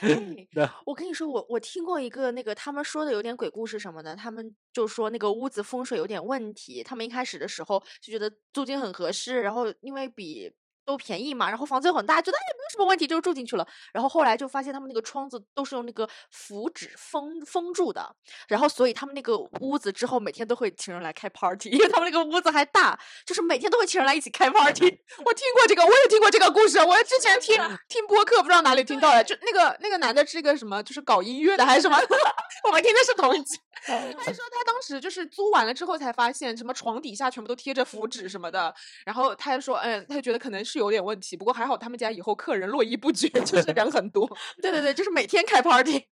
[0.52, 0.68] 对。
[0.84, 6.82] 我跟你说，我我听过一个那个他们说的有点鬼故事什么的，他们就说那个屋子风水有点问题。
[6.82, 10.52] 他们一开始的时候就觉得租金很合适，然后因为比
[10.86, 13.66] 都便宜嘛，然后房子又很大，觉得哎没有什么问题，就住进去了。
[13.92, 18.14] 然后后来就发现他们那个窗子都是用那个符纸封封住的，
[18.48, 24.84] 然后所以他们那个屋子之后每天都会请人来开 party，因为他们那个屋子还大，就是每天都会请人来一起开 party。
[25.24, 26.78] 我听过这个，我也听过这个故事。
[26.78, 27.56] 我之前听
[27.88, 31.98] 听播客，不知道哪里听到的，就那个那个男的是一个什么，就是搞音乐的还是什么？
[32.64, 33.58] 我们听的是同一集。
[33.86, 33.92] 他
[34.32, 38.74] 说他当时就是租完了之后才发现，什么床底下全部都贴着符纸什么的。
[39.04, 44.26] 然后他就说，嗯，他就觉得可能是有点问题，不过还好他们家以后客人络绎不绝，就 是人很多。
[44.62, 46.06] 对对对，就是每天开 party。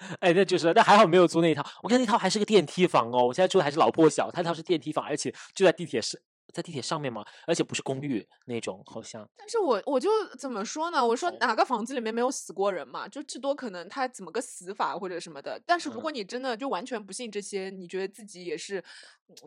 [0.20, 1.62] 哎，那就是，但还好没有租那一套。
[1.82, 6.18] 我看那套还是个电梯房哦，我现在住的还是老破小，他那套是电梯房，而且就在地铁上，
[6.54, 9.28] 在地铁上面嘛，而且不是公寓那种，好像。
[9.36, 11.06] 但是我我就怎么说呢？
[11.06, 13.06] 我说哪个房子里面没有死过人嘛？
[13.06, 15.60] 就至多可能他怎么个死法或者什么的。
[15.66, 18.84] 但是如嗯果你真的就完全不信这些，你觉得自己也是，嗯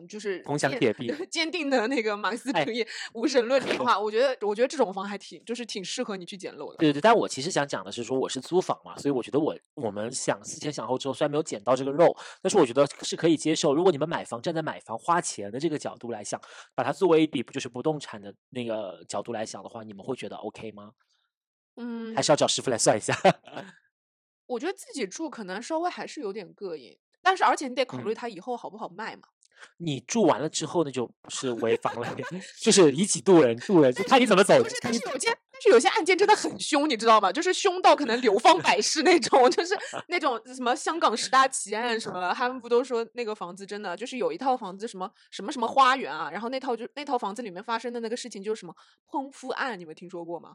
[0.08, 6.76] 就是铜墙铁壁 坚定的那个马克思哎主义无神论者的 话，我觉得我觉得这种房还挺就是挺适合你去捡漏的。
[6.78, 13.74] 对对，但我其实想讲的是说，我是租房嘛，所以我觉得我我们想思前想后之后，虽然没有捡到这个肉，但是我觉得是可以接受。
[13.74, 16.40] 如果你们买房站在买房花钱的这个角度来想，
[16.74, 20.92] 把它作为一笔不就是不动产的那个角度来想的话，你们会觉得 OK 吗？
[21.76, 23.14] 嗯还，是要找师傅来算一下？
[24.46, 29.22] 我觉得自己住可能稍微还是有点膈应，但是而且你得考虑嗯它以后好不好卖嘛。
[29.78, 32.16] 你住完了之后，那就是违房了，
[32.60, 34.76] 就是以己度人，度人就看你怎么走不是，。
[34.82, 37.32] 但是有些，但是有些案件真的很凶，你知道吗？
[37.32, 39.76] 就是凶到可能流芳百世那种，就是
[40.08, 48.74] 那种什么香港十大奇案什么，他们不都说那个房子真的就是有一套房子什么什么什么花园啊，然后那套就那套房子里面发生的那个事情就是什么
[49.10, 50.54] 烹夫案，你们听说过吗？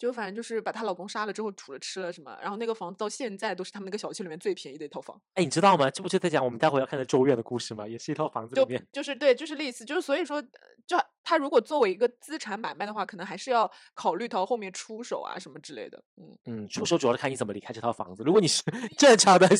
[0.00, 5.20] 就反正就是把她老公杀了之后煮了吃了什么，然后那个房子到现在都是他们那个小区里面最便宜的一套房。
[5.34, 5.90] 哎，你知道吗？
[5.90, 7.86] 这不就在讲我们待会要看的《咒怨》的故事吗？
[7.86, 8.82] 也是一套房子里面。
[8.90, 10.44] 就是对，就是类似，就是所以说，呃
[10.86, 16.02] 就他如果作为一个资产买卖的话，可能还是要考虑到后面出手啊什么之类的。
[16.16, 18.22] 嗯，嗯，出手主要是看你怎么离开这套房子。
[18.24, 18.62] 如果你是
[18.96, 19.56] 正常的 就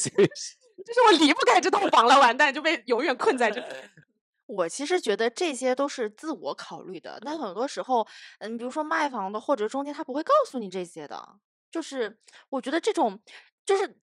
[0.95, 3.67] 是我离不开这套房了，完蛋就被永远困在这里。
[4.51, 8.07] 我其实觉得这些都是自我考虑的，但很多时候，
[8.41, 11.39] 嗯，比如说卖房的或者中介，他不会告诉你这些的。
[11.71, 13.21] 就是我觉得这种，
[13.65, 13.97] 就是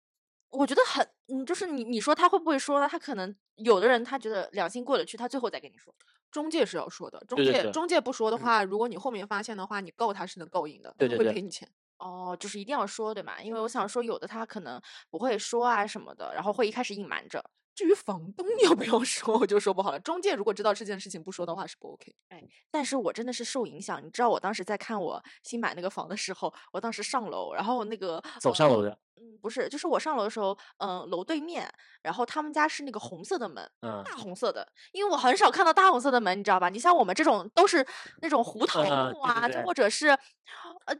[0.49, 2.87] 我觉得很，嗯，就是你你说他会不会说呢？
[2.89, 5.93] 他可能有的人他觉得良心过得去，他最后再跟你说。
[6.31, 11.69] 中介是要说的，中介中介不说的话，如果你后面发现的话，你告他是能告赢的，他对对对会赔你钱。
[11.99, 13.41] 哦，就是一定要说，对吧？
[13.41, 14.79] 因为我想说，有的他可能
[15.09, 17.43] 不会说啊什么的，然后会一开始隐瞒着。
[17.77, 19.99] 至于房东 要不要说，我就说不好了。
[19.99, 22.15] 中介如果知道这件事情不说的话是不 OK。
[22.29, 36.69] 哎但是我真的是受影响，你知道，我当时在看我新买那个房的时候，我当时上楼，然后那个呃走上楼的，嗯，不是，就是我上楼的时候，嗯、楼对面，然后他们家是那个红色的门，嗯，大红色的，因为我很少看到大红色的门，你知道吧？
[36.69, 37.85] 你像我们这种都是
[38.21, 40.07] 那种胡桃呃木啊，对对对就或者是，
[40.85, 40.95] 呃。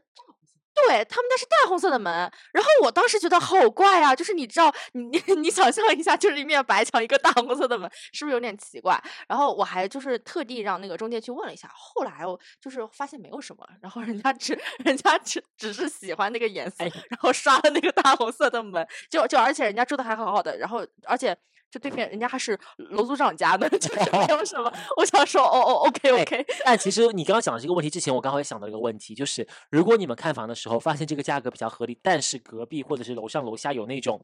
[0.86, 2.12] 对他们家是大红色的门，
[2.52, 9.00] 然后我当时觉得好怪啊，就是你知道，你你 你想象一下，就是一面白墙，一个大红色的门，是不是有点奇怪？
[9.26, 21.36] 然后我还就是特地让那个中介去问了一下，后来我就是发现没有什么，然后人家只 人家只只是喜欢那个颜色，哎然后刷了那个大红色的门，就就而且人家住的还好好的，然后而且
[21.70, 22.58] 就对面人家还是
[22.90, 24.72] 楼组长家的， 就是没 有什么。
[24.96, 34.20] 我想说，哦哦，OK 哎 OK，但其实你刚刚讲的这个问题之前，我刚好也想到一个问题，就是如果你们看房的时候发现这个价格比较合理，但是隔壁或者是楼上楼下有那种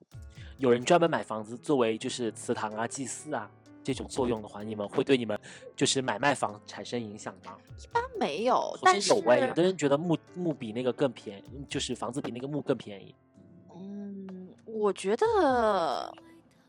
[0.59, 3.51] 有人专门买房子作为就是祠堂啊、祭祀啊
[3.83, 5.39] 这种作用的话，你们会对你们
[5.77, 7.57] 就是买卖房产生影响吗？
[7.79, 13.15] 一般没有，但是有哎、有的人觉得木木比那个更便宜，就是房子比那个木更便宜。
[13.77, 15.27] 嗯，我觉得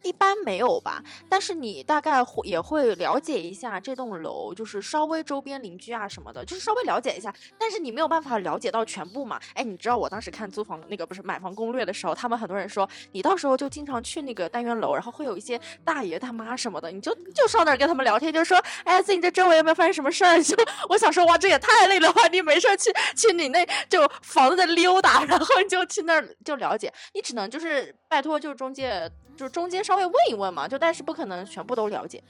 [0.05, 9.41] 一般没有吧，但是你大概会也会了解一下这栋楼，就是稍微周边邻居啊什么的，就是稍微了解一下，但是你没有办法了解到全部嘛。
[9.55, 20.37] 哎，你知道我当时看租房那个不是买房攻略的时候，他们很多人说，你到时候就经常去那个单元楼，然后会有一些大爷大妈什么的，你就就上那儿跟他们聊天，就说，哎，最近这周围有没有发生什么事儿？
[20.43, 20.55] 就
[20.87, 22.27] 我想说，哇，这也太累了吧！
[22.27, 32.23] 你没事去去你那就房子的溜达，然后你就去那儿就了解，你只能就是拜托，就是中介，就是中间稍微问一问嘛，就但是不可能全部都了解。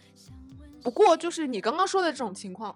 [0.81, 2.75] 不过就是你刚刚说的这种情况，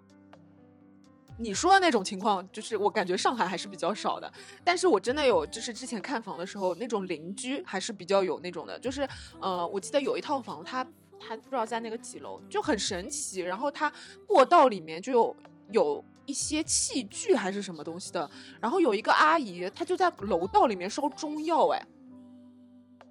[1.38, 4.32] 你说的那种情况，就是我感觉上海还是比较少的。
[4.64, 8.80] 但是我真的有，就是之前看房的时候，那种邻居还是比较有那种的。
[8.80, 9.08] 就是
[9.40, 10.84] 呃，我记得有一套房，它
[11.20, 13.42] 它不知道在那个几楼，就很神奇。
[13.42, 13.92] 然后它
[14.28, 15.36] 过道里面就有
[15.72, 18.30] 有一些器具还是什么东西的。
[18.60, 21.86] 然后有一个阿姨，她就在楼道里面烧中药，哎。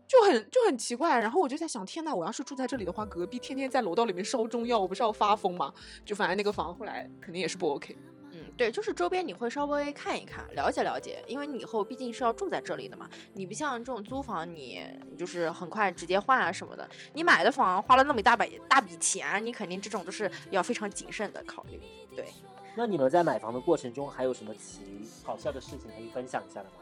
[0.09, 5.73] 就很就很奇怪，然后我就在想，天呐，我要是住在这里的话，隔壁天天在楼道里面烧中药，我不是要发疯吗？
[6.05, 7.95] 就反正那个房后来肯定也是不 OK。
[8.33, 13.09] 嗯，对，就是周边你会稍微看一看，了解了解，因为你以后毕竟是要住在这里的嘛。
[13.35, 14.83] 你不像这种租房，你
[15.19, 16.89] 就是很快直接换啊什么的。
[17.13, 21.79] 你买的房花了那么一大笔大笔钱，你肯定这种都是要非常谨慎的考虑。
[22.17, 22.27] 对，
[22.75, 24.81] 那你们在买房的过程中还有什么奇
[25.23, 26.77] 好笑的事情可以分享一下的吗？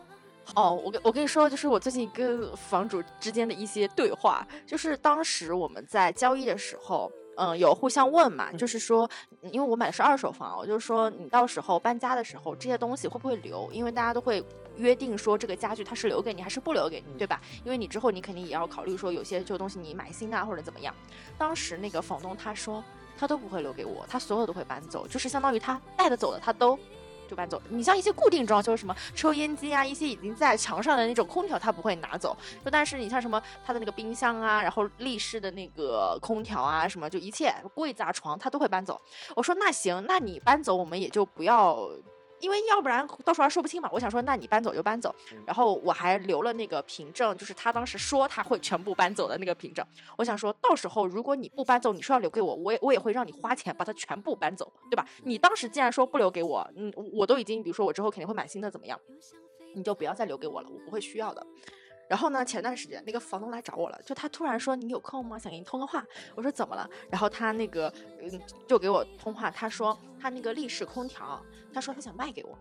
[0.55, 7.11] 哦，我跟我跟你说，就是我最近跟房主之间的一些对话，就是当时我们在交易的时候。
[7.39, 9.07] 嗯，有互相问嘛，就是说，
[9.43, 13.69] 嗯因为我买的是二手房，我就说你到时候搬家的时候，这些东西会不会留？
[13.71, 14.43] 因为大家都会
[14.79, 17.39] 约定说这个家具它是留给你还是不留给你，对吧？
[17.63, 20.95] 因为你之后你肯定也要考虑说有些旧东西你买新啊或者怎么样。
[21.37, 22.83] 当时那个房东他说
[23.19, 26.79] 他都不会留给我，他所有都会搬走，就是相当于他带的走的他都
[27.27, 27.61] 就搬走。
[27.69, 32.37] 你像一些固定装修，什么抽烟机啊，一些已经在墙上的那种空调，他不会拿走。
[32.65, 39.01] 就但是你像什么他的那个冰箱啊，然后立式的那个空调啊，什么就一切柜子啊、床，他都会搬走。
[39.35, 41.89] 我说那行，那你搬走，我们也就不要。
[42.47, 45.13] 因为要不然到时候还说不清嘛，我想说，那你搬走就搬走，
[45.45, 49.85] 然后我还留了那个凭证，就是他当时说他会全部搬走的那个凭证。
[50.17, 55.05] 我想说到时候如果你不搬走，你说要留给我，我也我也会让你花钱把它全部搬走，对吧？
[55.25, 58.97] 你当时既然说不留给我，嗯，我都已经比如说我之后肯定会买新的，怎么样？
[59.75, 61.45] 你就不要再留给我了，我不会需要的。
[62.09, 65.39] 然后呢，前段时间那个房东来找我了，就他突然说你有空吗？
[65.39, 66.05] 想给你通个话。
[66.35, 66.89] 我说怎么了？
[67.11, 71.45] 然后他那个嗯就给我通话，他说他那个立式空调，
[71.75, 72.59] 他说他想卖给我。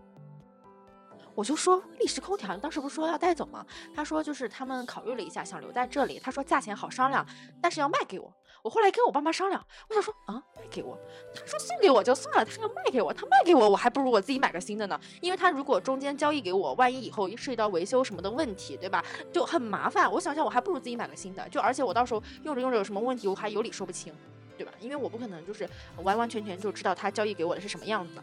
[1.34, 3.64] 我就说立式空调，你当时不是说要带走吗？
[3.94, 6.18] 他说就是他们考虑了一下，想留在这里。
[6.18, 7.24] 他说价钱好商量，
[7.60, 8.32] 但是要卖给我。
[8.66, 10.98] 我后来跟我爸妈商量，我想说啊，卖给我。
[11.32, 15.00] 他说送给我就算了，他要卖给我，他卖给我，我还不如我自己买个新的呢。
[15.20, 19.04] 因为他如果中间交易给我，万一以后涉及到维修什么的问题，对吧？
[19.32, 20.10] 就很麻烦。
[20.10, 21.48] 我想想，我还不如自己买个新的。
[21.48, 24.12] 就而且我到时候用着用着有什么问题，我还有理说不清，
[24.58, 24.72] 对吧？
[24.80, 25.68] 因为我不可能就是
[26.02, 28.22] 完完全全就知道他交易给我的是什么样子的。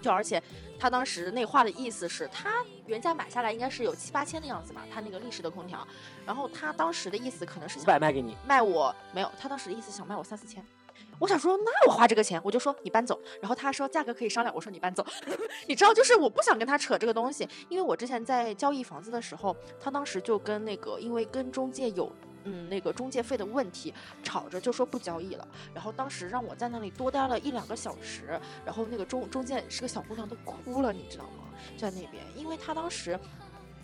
[0.00, 0.42] 就而且，
[0.78, 5.86] 他当时那话的意思是，他原价买下来应该是有七八千的样子吧，他那个立式的空调。
[6.26, 10.64] 然后他当时的意思可能是五百卖给你，卖我没有，他当时的意思想卖我三四千。
[11.18, 13.20] 我想说，那我花这个钱，我就说你搬走。
[13.40, 15.04] 然后他说价格可以商量，我说你搬走。
[15.68, 22.10] 你知道，就是我不想跟他扯这个东西，因为我之前在交易房子的时候，他当时就跟那个，因为跟中介有。
[22.44, 31.48] 嗯，那个中介费的问题吵着就说不交易了，然后当时让我在那里多待了一两个小时，然后那个中中介是个小姑娘都哭了，你知道吗？
[31.76, 33.18] 在那边，因为她当时。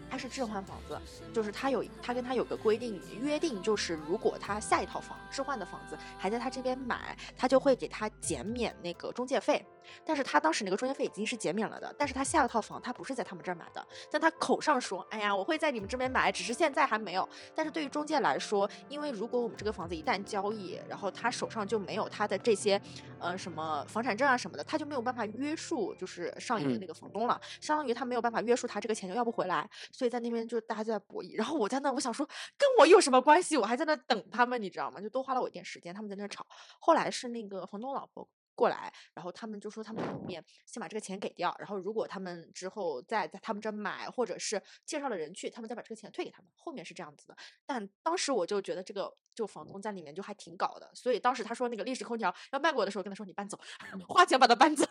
[0.09, 0.97] 他是置换房子，
[1.33, 9.67] 就是他有他跟他有个规定约定，就是如果他下一套房置换的房子还在他这边买，他就会给他减免那个中介费。
[10.05, 17.29] 但是他当时那个中介费已经是减免了的，但是他下了套房他不是在他们这儿买的，但他口上说，哎呀，我会在你们这边买，只是现在还没有。
[17.55, 22.81] 但是对于中介来说，因为如果我们这个房子一旦交易，然后他手上就没有他的这些，
[23.19, 29.69] 呃，什么房产证啊什么的，他就没有办法约束，就是上一个那个房东了，相当于他没有办法约束他这个钱就要不回来。
[29.93, 32.27] 所以在那边就大家就在博弈，然后我在那，我想说
[32.57, 33.57] 跟我有什么关系？
[33.57, 35.01] 我还在那等他们，你知道吗？
[35.01, 36.47] 就多花了我一点时间，他们在那吵。
[36.79, 46.51] 后来是那个房东老婆过来，然后他们就说他们后面先把这个钱给掉，然后如果他们之后再在他们这买，或者是介绍的人去，他们再把这个钱退给他们。
[46.57, 47.37] 后面是这样子的。
[47.65, 53.61] 但当时我就觉得这个就房东在里面就还挺搞的，所以当时他说那个立式空调要卖给我的时候，跟他说你搬走，
[54.09, 54.85] 花钱把它搬走，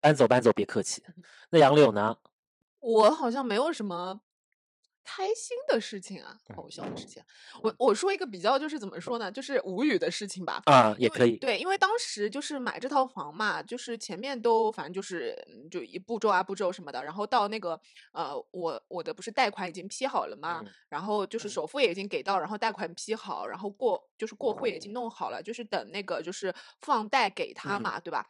[0.00, 1.02] 搬走搬走，别客气。
[1.50, 2.16] 那杨柳呢？
[2.80, 4.20] 我好像没有什么
[5.10, 7.22] 开心的事情啊，好笑的事情。
[7.62, 10.60] 我我说一个比较就是怎么说呢，就是无语的事情吧。
[10.66, 11.38] 啊，也可以。
[11.38, 15.34] 对，因为当时就是买这套房嘛，就是前面都反正就是
[15.70, 17.80] 就一步骤啊步骤什么的，然后到那个
[18.12, 28.26] 呃，我我的不是贷款已经批好了嘛，然后就是首付也已经给到，然后贷款批好，然后过就是过户也已经弄好了，就是等那个就是放贷给他嘛，对吧？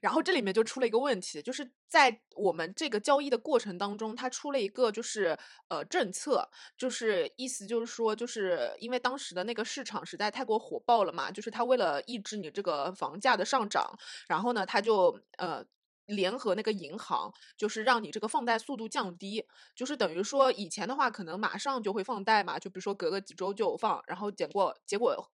[0.00, 15.64] 然后这里面就出了一个问题，就是在我们这个交易的过程当中，它出了一个就是呃政策，就是意思就是说，就是因为当时的那个市场实在太过火爆了嘛，就是他为了抑制你这个房价的上涨，然后呢，他就呃
[16.06, 25.30] 联合那个银行，就是让你这个放贷速度降低，就是等于说以前的话可能马上就会放贷嘛，就比如说隔个几周就放，然后结果结果。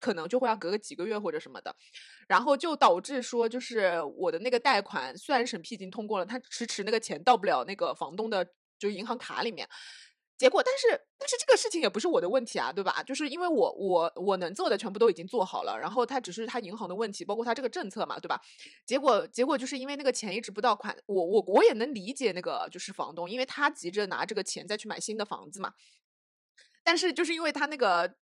[0.00, 1.74] 可能就会要隔个几个月或者什么的，
[2.28, 8.46] 然后就导致说，就是我的那个贷款虽然审批已经通过了，他迟迟那个钱到不了那个房东的
[8.78, 9.68] 就银行卡里面。
[10.36, 10.86] 结果，但是
[11.18, 13.02] 但是这个事情也不是我的问题啊，对吧？
[13.02, 18.40] 就是因为我我我能做的全部都已经做好了，然后他只是他银行的问题，包括他这个政策嘛，对吧？
[18.86, 25.72] 结果结果就是因为那个钱一直不到款，我我我也能理解那个就是房东，因为他急着拿这个钱再去买新的房子嘛。
[26.84, 28.14] 但是就是因为他那个。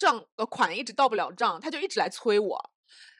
[0.00, 2.70] 账呃款一直到不了账，他就一直来催我，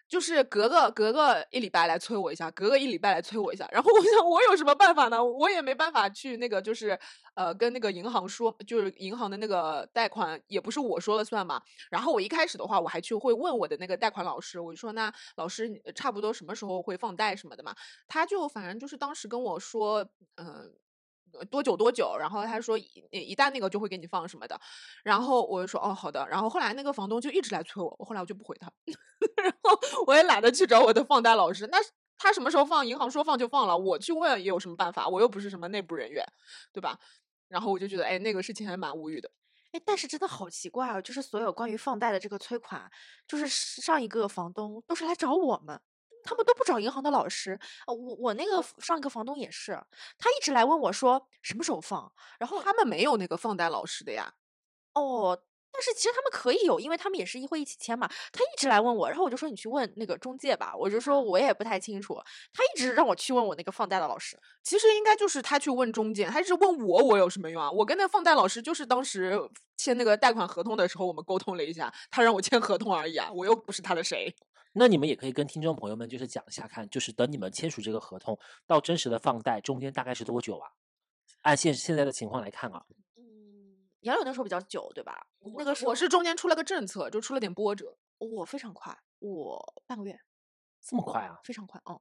[0.08, 3.68] 就是隔个隔个一礼拜来催我一下，隔个一礼拜来催我一下。
[3.70, 5.22] 然后我想，我有什么办法呢？
[5.22, 6.98] 我也没办法去那个，就是
[7.34, 11.60] 呃跟那个银行说，就是银行的那个贷款也不是我说了算嘛。
[11.90, 17.74] 然后我一开始的话，我还去会问我的那个贷款老师，我就说那老师差不多什么时候会放贷什么的嘛？
[18.08, 20.74] 他就反正就是当时跟我说，嗯。
[21.50, 22.16] 多久多久？
[22.18, 24.60] 然后他说一一旦那个就会给你放什么的，
[25.02, 26.26] 然后我就说哦好的。
[26.28, 28.70] 然后后来那个房东就一直来催我，我后来我就不回他，
[29.42, 31.66] 然后我也懒得去找我的放贷老师。
[31.68, 31.78] 那
[32.18, 32.86] 他什么时候放？
[32.86, 35.08] 银行说放就放了，我去问也有什么办法？
[35.08, 36.24] 我又不是什么内部人员，
[36.72, 36.98] 对吧？
[37.48, 39.30] 然后我就觉得哎那个事情还蛮无语的。
[39.72, 42.90] 哎，但是真的好奇怪啊，就是所有关于放贷的这个催款，
[43.26, 45.80] 就是上一个房东都是来找我们。
[46.24, 49.72] 他们都不找银行的老师，我我那个上一个房东也是，
[50.18, 54.32] 他一直来问我说什么时候放，然后他们没有那个放贷老师的呀。
[54.94, 55.40] 哦，
[55.72, 58.08] 但是其实他们可以有，因为他们也是一会一起签嘛。
[58.32, 62.20] 他一直来问我，然后我就说你去问那个中介吧，我就说我也不太清楚。
[62.52, 67.70] 他一直让我去问我那个放贷的老师，其实应该就是他去问中介，他一直问我，我有什么用啊？
[67.70, 69.40] 我跟那放贷老师就是当时
[69.76, 74.34] 签那个贷款合同的时候，我们沟通了一下，他让我签合同而已啊，我又不是他的谁。
[74.72, 80.68] 那你们也可以跟听众朋友们就是讲一下，看就是等你们签署这个合同到真实的放贷中间大概是多久啊？
[81.42, 82.94] 按现现在的情况来看啊，嗯，
[84.00, 85.26] 杨柳那时候比较久，对吧？
[85.56, 87.96] 那个时候我是中间出了个政策，就出了点波折。
[88.18, 90.18] 我非常快，我半个月
[90.82, 91.38] 这么快啊？
[91.44, 91.98] 非常快，嗯。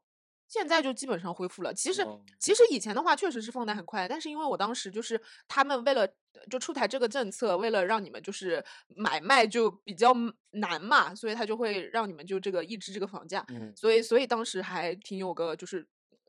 [0.48, 1.72] 现在就基本上恢复了。
[1.72, 6.08] 其实哦其实以前的话确实是放贷很快，但是因为我当时就是他们为了
[6.50, 10.12] 就出台这个政策，为了让你们就是买卖就比较
[10.54, 13.46] 难嘛，所以他就会让你们就这个抑制这个房价。
[13.50, 15.88] 嗯，所以所以当时还挺有个就是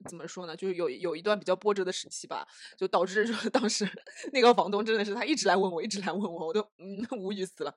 [0.09, 2.47] 怎么说呢，就是有有一段比较波折的时期吧，
[2.77, 3.89] 就导致说当时
[4.33, 7.75] 那个房东真的是他一直来问我，一直来问我，我都嗯 无语死了。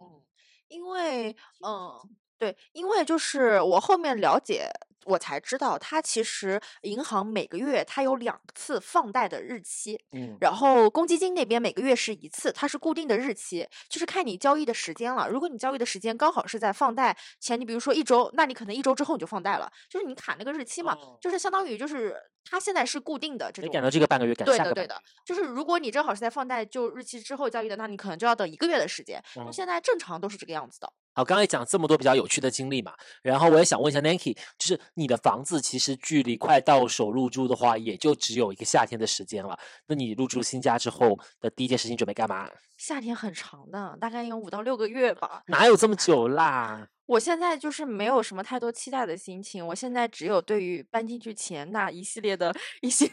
[0.00, 0.22] 嗯，
[0.68, 1.92] 因为嗯，
[2.38, 4.70] 对，因为就是我后面了解，
[5.08, 15.28] 我才知道，它其实银行每个月它有两次放贷的日期，嗯，然后公积金那边每个月是一次，它是固定的日期，就是看你交易的时间了。
[15.28, 23.68] 如果你交易的时间刚好是在放贷前，你比如说一周，那你可能一周之后你就放贷了，就是你卡那个日期嘛，哦就是相当于就是它现在是固定的这种。
[23.68, 29.22] 你赶到这个半个月，赶对的，对的下个半个月，就是如果你正好是在放贷就日期之后交易的，那你可能就要等一个月的时间。
[29.36, 30.92] 那嗯现在正常都是这个样子的。
[31.18, 39.58] 好，刚才讲这么多比较有趣的经历嘛，然后我也想问一下 Nancy，就是你的房子其实距离快到手入住的话，也就只有一个夏天的时间了。
[39.88, 42.48] 那你入住新家之后的第一件事情准备干嘛？
[42.76, 45.42] 夏天很长的，大概有五到六个月吧。
[45.48, 46.86] 哪有这么久啦？
[47.06, 53.10] 我现在就是没有什么太多期待的心情，我现在只有对于搬进去前那一系列的 一些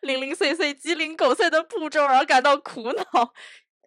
[0.00, 3.04] 零零碎碎、鸡零狗碎的步骤而感到苦恼。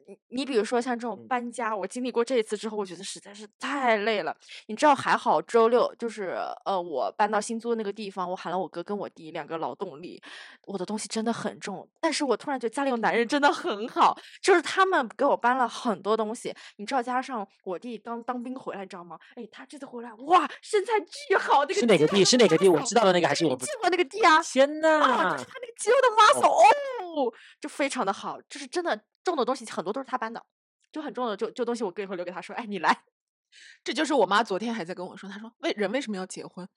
[0.08, 4.36] 你你比如说像这种嗯搬家，我经历过这一次之后，我觉得实在是太累了。
[4.68, 10.22] 你知道还好，周六就是呃，我搬到新租的那个地方，我喊了我哥跟我弟两个劳动力，
[10.66, 19.20] 我的东西真的很重，但是我突然觉得家里有男人真的很好，就是他们给我搬了很多东西，你知道，加上我弟刚当兵回来，你知道吗？
[19.36, 22.24] 哎，他这次回来，哇，身材巨好，那个是哪个地？
[22.24, 22.70] 是哪个地？
[22.70, 23.76] 我知道的那个还是我不见？
[23.82, 24.42] 过那个地啊？
[24.42, 25.44] 天啊，呐就是！
[25.46, 30.42] 他那个肌肉的 muscle 哦，就非常的好，就是真的重的东西很多都是他搬的，
[30.92, 33.04] 就很重的就就东西我哥也会留给他说，哎，你来。
[33.84, 36.68] 这就是我妈昨天还在跟我说，她说为人为什么要结婚？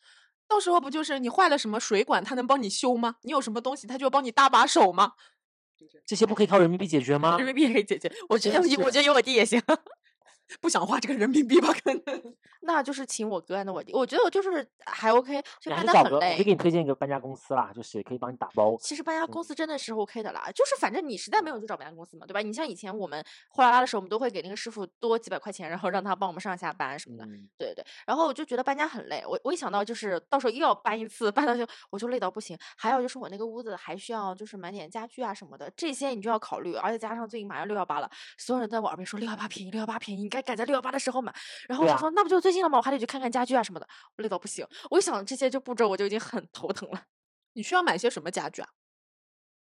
[0.48, 3.16] 到时候不就是你坏了什么水管，他能帮你修吗？
[3.22, 5.12] 你有什么东西，他就要帮你搭把手吗？
[6.04, 7.46] 这些不可以靠人民币解决吗人？
[7.46, 9.62] 民币也可以解决，我觉得我觉得有我弟也行。
[10.60, 11.72] 不想花这个人民币吧？
[11.84, 12.34] 可能。
[12.62, 16.44] 那就是请我哥那我弟，我觉得我就是还 OK，就搬你还是找个，我得很累可以。
[16.44, 18.76] 给你推荐一个搬家公司啦，就是可以帮你打包。
[18.78, 22.40] 其实搬家公嗯司真的是 OK 的啦，就是反正你实在没有就找搬家公司嘛，对吧？
[22.42, 27.24] 你像以前我们货拉拉的时候，我们都会给那个师傅多几百块钱，然后让他帮我们上下班什么的。
[27.24, 32.58] 嗯，对对对，然后我就觉得搬家很累，我我一想到就是到时候又要搬一次，搬到就我就累到不行。
[32.76, 41.34] 还有就是我那个屋子还需要就是买点家具啊什么的，这些你就要考虑，而且加上最近马上六幺八了，所有人在我耳边说六幺八便宜，六幺八便宜，你该赶在六幺八的时候买。
[41.68, 42.78] 然后我说，那不就最近了吗？
[42.78, 43.86] 我还得去看看家具啊什么的，
[44.16, 44.66] 我累到不行。
[44.90, 47.04] 我一想这些就步骤，我就已经很 头疼了。
[47.52, 48.68] 你需要买些什么家具啊？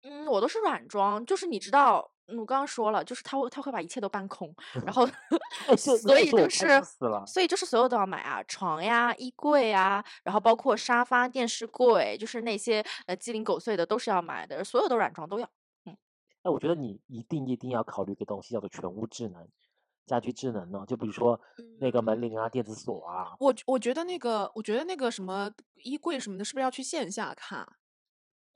[0.03, 4.53] 嗯，我都是软装，就是你知道，嗯我刚刚说了，就是他会他会把一切都搬空，
[4.85, 5.07] 然后
[5.79, 6.83] 所以就是
[7.27, 15.49] 所以就是所有都要买啊，床呀、衣柜呀，然后包括沙发、电视柜，就是那些呃鸡零狗碎的都是要买的，所有的软装都要。
[15.85, 15.97] 嗯
[16.43, 19.47] 哎，我觉得你一定一定要考虑一个东西，叫做全屋智能、
[20.07, 20.85] 家居智能呢。
[20.87, 21.41] 就比如说
[21.79, 25.51] 那个门铃啊、电子锁啊，我我觉得那个，我觉得那个什么
[25.83, 27.77] 衣柜什么的，是不是要去线下看啊？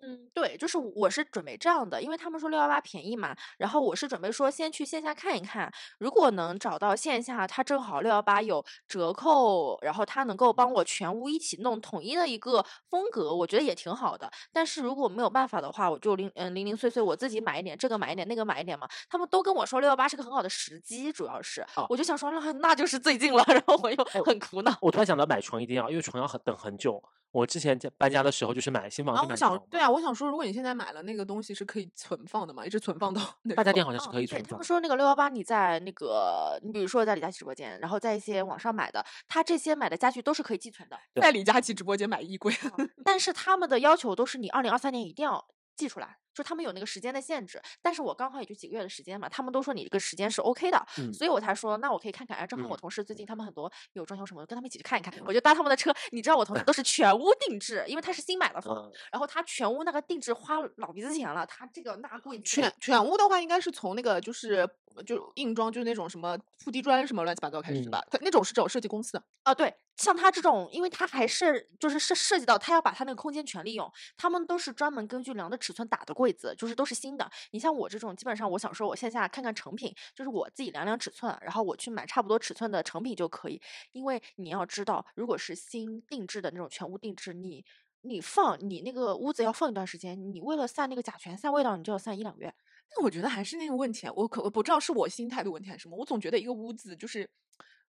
[0.02, 14.30] 嗯，对，就是我是准备这样的，因为他们说六幺八便宜嘛，然后我是准备说先去线下看一看，如果能找到线下，它正好六幺八有折扣，然后它能够帮我全屋一起弄统一的一个风格，我觉得也挺好的。
[14.52, 18.86] 但是如果没有办法的话，我就零嗯零零碎碎我自己买一点，这个买一点，那个买一点嘛。
[19.08, 24.76] 他们都跟我说六幺八是个很好的时机，主要是，哦我就想说那那就是最近了， 然后我又哎很苦恼。
[24.82, 27.02] 我突然想到买床一定要，因为床要很等很久。
[27.36, 34.64] 我之前在搬家的时候就是买新房啊，就买我想，对啊，我想说，如果你现在买了那个东西，是可以存放的嘛，一直存放到那大家店好像是嗯可以存放对他们。
[34.64, 42.54] 说那个六幺八，你在那个，你比如说在李佳琦直播间，然后在一些网上买的，他这些买的家具都是可以寄存的，在李佳琦直播间买衣柜。
[43.04, 47.60] 但是他们的要求都是你二零二三年一定要寄出来，就他们有那个时间的限制。
[47.80, 52.36] 但是我刚好也就几个月的时间嘛，他们都说你这个时间是 OK 的，嗯所以我才说那我可以看看。
[52.36, 55.12] 哎，正好我嗯同事最近他们很多有装修什么的，跟他们一起去看一看。
[55.24, 64.68] 我就搭他们的车，你知道我同事都是 全屋定制，因为他是新买的房，嗯，然后他全屋那个定制花老鼻子钱了，他这个那贵全全屋的话，应该是从那个就是
[65.06, 68.04] 就硬装，就是那种什么铺地砖什么乱七八糟开始嗯吧。
[68.10, 69.22] 他那种是找设计公司的。
[69.42, 77.30] 啊，对，像他这种，因为他还是就是涉涉及到他要把他那个空间全利用，他们都是专门根据量的尺寸打的柜子，就是都是新的。
[77.52, 83.60] 你像我这种，基本上我想说，我线下看看成品，就是我自己量量尺寸，然后我去买差不多尺寸的成品就可以。
[83.92, 87.64] 因为你要知道，如果是新定制的那种全屋定制，你
[88.02, 92.54] 你放你那个屋子要放一段时间，你为了散那个甲醛、散味道，你就要散一两个月。
[92.94, 97.28] 那我觉得还是那个问题，我可我不知道是我心态的问题还是什么，我总觉得一个屋子就是，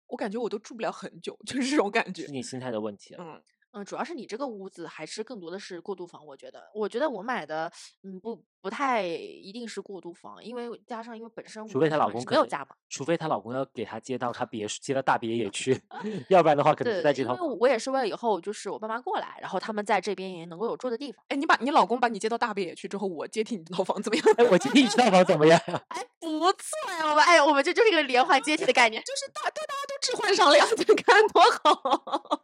[0.08, 2.32] 我感觉我都住不了很久， 就是这种感觉是。
[2.32, 3.16] 你心态的问题。
[3.18, 3.42] 嗯，
[3.74, 7.72] 嗯，主要是你这个屋子还是更多的是过渡房，我觉得，我觉得我买的，
[8.04, 15.82] 嗯，不不太一定是过渡房，因为加上因为本身除非她老公没有家嘛，除非她老公要给她接到她别墅，接到大别 野去，
[16.30, 21.24] 要不然的话可能在这套因为我也是为了以后就是我爸妈过来，然后他们在这边也能够有住的地方。
[21.30, 24.26] 哎，你把你老公把你接到大别野去之后，我接替你这套房怎么样？
[24.38, 25.60] 哎， 我今天这套房怎么样？
[25.90, 29.02] 哎，不错呀，我们哎，我们这就是一个连环接替的概念。
[29.04, 32.44] 就是大对大家都置换上了呀，你看多好。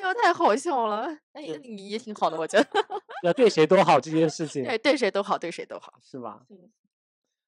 [0.00, 1.06] 哎呦，太好笑了！
[1.32, 2.68] 哎，是你也挺好的，我觉得。
[3.22, 4.64] 要对谁都好这件事情。
[4.64, 5.92] 对，对谁都好，对谁都好。
[6.02, 6.70] 是吧嗯？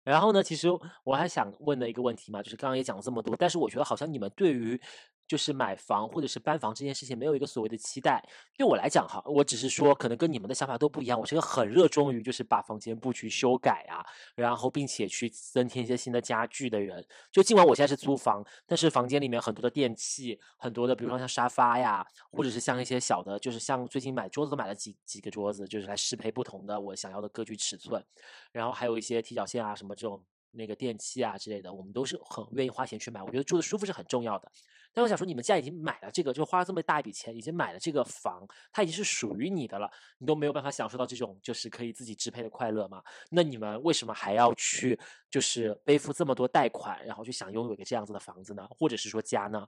[0.04, 0.68] 然后呢，其实
[1.04, 4.80] 我还想问的一个问题嘛，就是刚刚也讲了这么多，但是我觉得好像你们对于
[5.26, 8.22] 就是买房或者是搬房这件事情没有一个所谓的期待。
[8.56, 14.04] 对我来讲哈，我只是说可能跟你们的想法都不一样，我是个很热衷于就是把房间布局修改啊，
[14.34, 17.04] 然后并且去增添一些新的家具的人。
[17.30, 28.04] 就尽管我现在是租房，但是房间里面很多的电器，很多的比如说像沙发呀，或者是像一些小的，就是像最近买桌子都买了几几个桌子，就是来适配不同的我想要的格局尺寸。
[28.52, 33.22] 然后还有一些踢脚线啊什么这种那个电器啊之类的，我们都是很愿意花钱去买。
[33.22, 34.52] 我觉得住的舒服是很重要的。
[34.92, 43.02] 但我想说，你们既然已经买了这个，就花了这么大一笔钱，已经买了这个房，它已经是属于你的了，你都没有办法享受到这种就是可以自己支配的快乐吗？
[43.30, 44.98] 那你们为什么还要去
[45.30, 48.66] 就是背负这么多贷款，然后去想拥有一个这样子的房子呢？
[48.70, 49.66] 或者是说家呢？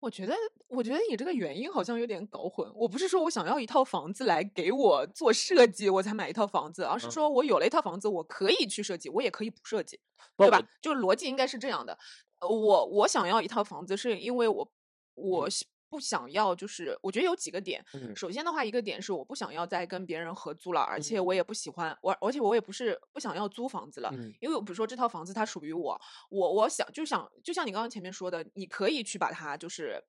[0.00, 0.34] 我觉得，
[0.68, 2.70] 我觉得你这个原因好像有点搞混。
[2.72, 9.98] 我不是说我想要一套房子来给我做设计，我才买一套房子，而是嗯说我有了一套房子，我可以去设计，我也可以不设计，
[10.36, 10.62] 对吧？
[10.80, 11.98] 就是逻辑应该是这样的。
[12.40, 14.72] 呃我我想要一套房子，是因为我
[15.14, 15.48] 我
[15.90, 17.84] 不想要，就是我觉得有几个点。
[17.94, 18.14] 嗯。
[18.14, 21.18] 首先的话，一个点是我不想要再跟别人合租了，而且。
[21.18, 24.32] 嗯我也不喜欢我，而且我也不是不想要租房子了，嗯。
[24.40, 30.02] 因为比如说这套房子它属于我，我我想就想就像你刚刚前面说的，你可以去把它就是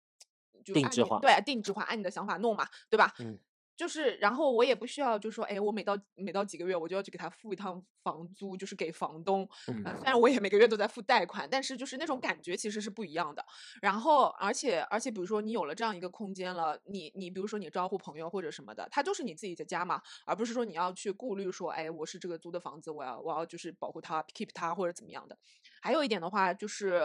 [0.64, 1.20] 就定制化。
[1.20, 3.14] 对，定制化，按你的想法弄嘛，对吧？
[3.20, 3.40] 嗯
[3.80, 9.48] 就是，然后我也不需要，就说，哎，我每到每到几个月，我就要去给他付一趟房租，就是给房东。
[9.64, 13.46] 虽然我也每个月都在付贷款，但是就是那种感觉其实是不一样的。
[13.82, 25.38] 然后，而且而且，比如说你有了这样一个空间了，你你比如说你招呼朋友或者什么的，它就是你自己的家嘛，而不是说你要去顾虑说，哎，我是这个租的房子，我要我要就是保护它，keep 它或者怎么样的。
[25.82, 27.02] 还有一点的话，就是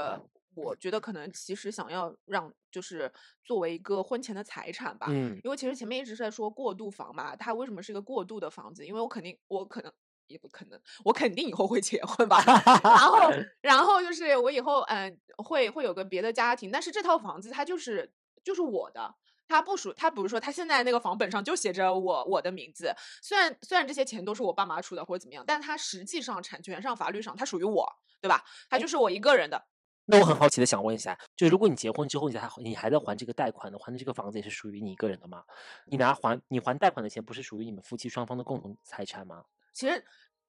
[0.55, 3.13] 我觉得可能其实想要让就是
[3.45, 8.87] 作为一个婚前的财产吧，嗯因为其实前面一直是在说过渡房嘛，它为什么是一个过渡的房子？
[8.87, 9.93] 因为我肯定，我可能
[10.27, 12.43] 也不可能，我肯定以后会结婚吧。
[12.83, 13.31] 然后，
[13.61, 19.15] 然后就是我以后嗯、会会有个别的家庭，但是这套房子它就是就是我的。
[19.47, 27.87] 它不属，它比如说，它现在那个房本上就写着我我的名字，虽然虽然这些钱都是我爸妈出的或者怎么样，但它实际上产权上、法律上它属于我，
[28.23, 28.43] 对吧？
[28.71, 29.67] 它就是我一个人的。
[30.07, 35.45] 那我很好奇的想问一下，就如果你结婚之后，你还你还在还这个贷款的话，那这个房子也是属于你一个人的吗？
[35.87, 39.45] 你拿还你还贷款的钱，不是属于你们夫妻双方的共同财产吗？
[39.73, 40.05] 其实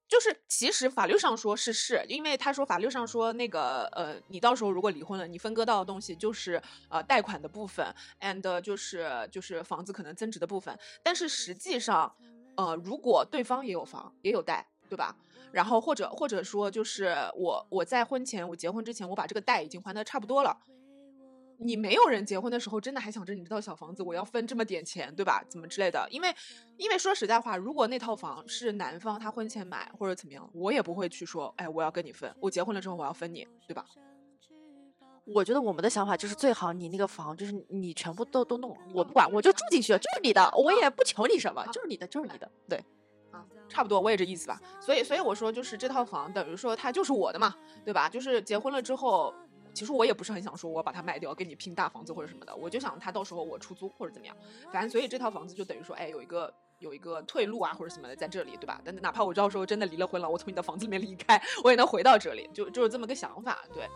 [0.08, 7.86] 就是，其实法律上说是是，因为他说法律上说那个呃，你到时候如果离婚了，你分割到的东西就是呃贷款的部分
[8.20, 12.16] ，and 就是就是房子可能增值的部分，但是实际上
[12.56, 15.16] 呃，如果对方也有房也有贷，对吧？
[15.52, 20.58] 然后或者或者说就是我我在婚前我结婚之前我把这个贷已经还的差不多了。
[21.58, 25.42] 你没有人结婚的时候，真的还想着你这套小房子，我要分这么点钱，对吧？
[25.48, 26.06] 怎么之类的？
[26.12, 26.36] 因为，
[26.76, 33.86] 因为说实在话，如果那套房是男方他婚前买或者怎么样，我也不会去说，哎，我要跟你分，我结婚了之后我要分你，对吧？
[35.34, 42.52] 我觉得我们的想法就是最好你那个房就是你全部都都弄了，我不管，我就住进去了，就是你的，我也不求你什么，就是你的，就是你的。
[42.68, 42.84] 对，
[43.36, 44.60] 啊，差不多，我也这意思吧。
[44.80, 48.08] 所以，所以我说，就是这套房等于说它就是我的嘛，对吧？
[48.08, 49.34] 就是结婚了之后，
[49.74, 54.36] 其实我也不是很想说我把它卖掉，跟你拼大房子或者什么的，我就想它到时候我出租或者怎么样，
[54.72, 56.54] 反正所以这套房子就等于说，哎，有一个。
[56.80, 58.82] 有一个退路啊，或者什么的，在这里，对吧？
[58.84, 63.88] 但哪怕我到时候真的离了婚了，我从你的房子里面离开，我也能回到这里，就就是这么个想法，对。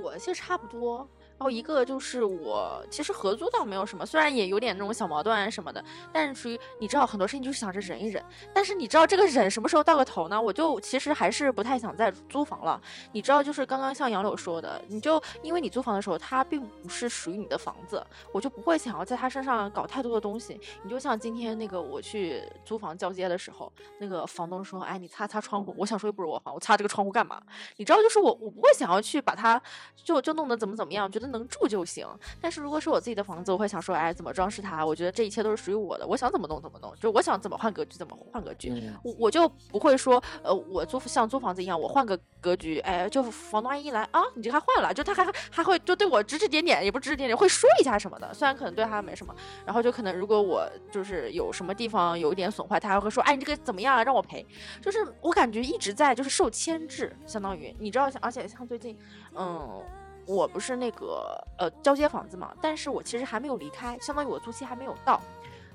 [0.00, 1.06] 我其实差不多。
[1.36, 8.24] 然后一个就是我其实合租倒没有什么，虽然也有点那种小矛盾啊什么的，但是属于你知道很多事情就是想着忍一忍。
[8.54, 10.40] 但是你知道这个忍什么时候到个头呢？
[10.40, 12.80] 我就其实还是不太想再租房了。
[13.12, 20.60] 你知道，就是刚刚像杨柳说的，你就因为你租房的时候，它并不是属于你的房子，我就不会想要在他身上搞太多的东西。
[20.82, 27.42] 你就像今天那个我去租房交接的时候，那个房东说：“哎，你擦擦窗户。”我想说又不是我房，我擦这个窗户干嘛？
[27.76, 29.60] 你知道，就是我我不会想要去把它
[29.96, 32.06] 就就弄得怎么怎么样，觉得得能住就行。
[32.40, 34.84] 但是如果是我自己的房子，我会想说，哎，怎么装饰它？
[34.84, 38.70] 我觉得这一切都是属于我的，我想怎么弄怎么弄，就我想怎么换格局怎么换格局。
[38.70, 54.46] 嗯我我就不会说，呃，我租像租房子一样，我换个格局，哎，就房东阿姨一来啊，你这个还换了，就他还还会就对我指指点点，也不指指点点，会说一下什么的，虽然可能对他没什么，然后就可能如果我就是有什么地方有一点损坏，他还会说，哎，你这个怎么样啊，让我赔，
[54.80, 58.96] 就是我感觉一直在就是受牵制，相当于你知道，像而且像最近，
[59.34, 59.82] 嗯。
[60.26, 65.20] 我不是那个呃交接房子嘛，但是我其实还没有离开，相当于我租期还没有到。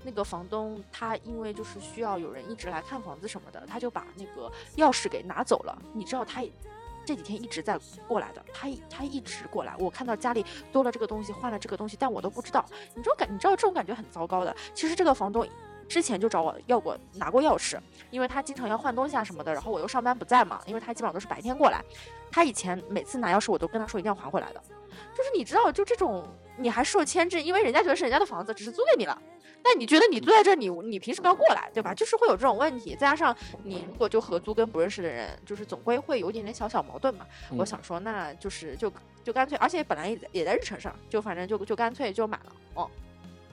[0.02, 5.78] 那个房东他因为就是需要有人一直来看房子什么的，他就把那个钥匙给拿走了。
[5.94, 6.42] 你知道他
[7.06, 7.78] 这几天一直在
[8.08, 12.64] 过来的，他他一直过来，我看到家里多了这个东西，换了这个东西，但我都不知道。
[12.96, 14.56] 你这种感，你知道这种感觉很糟糕的。
[14.74, 15.46] 其实这个房东
[15.90, 17.78] 之前就找我要过拿过钥匙，
[18.10, 21.84] 因为他经常要换东西啊什么的，然后我又上班不在嘛，因为他基本上都是白天过来。
[22.32, 24.62] 他以前每次拿钥匙，我都跟他说一定要还回来的。
[25.16, 26.28] 就是你知道，就这种
[26.58, 29.22] 你还受牵制，因为人家觉得是人家的房子，只是租给你了。
[29.62, 31.94] 但你觉得你租在这，你你凭什么要过来，对吧？
[31.94, 32.92] 就是会有这种问题。
[32.92, 37.26] 再加上你如果就合租跟不认识的人，就是总归会有一点点小小矛盾嘛。
[37.52, 38.92] 我嗯想说，那就是就
[39.24, 42.90] 就干脆，而且本来也在也在日程上，就反正就就干脆就买了，哦。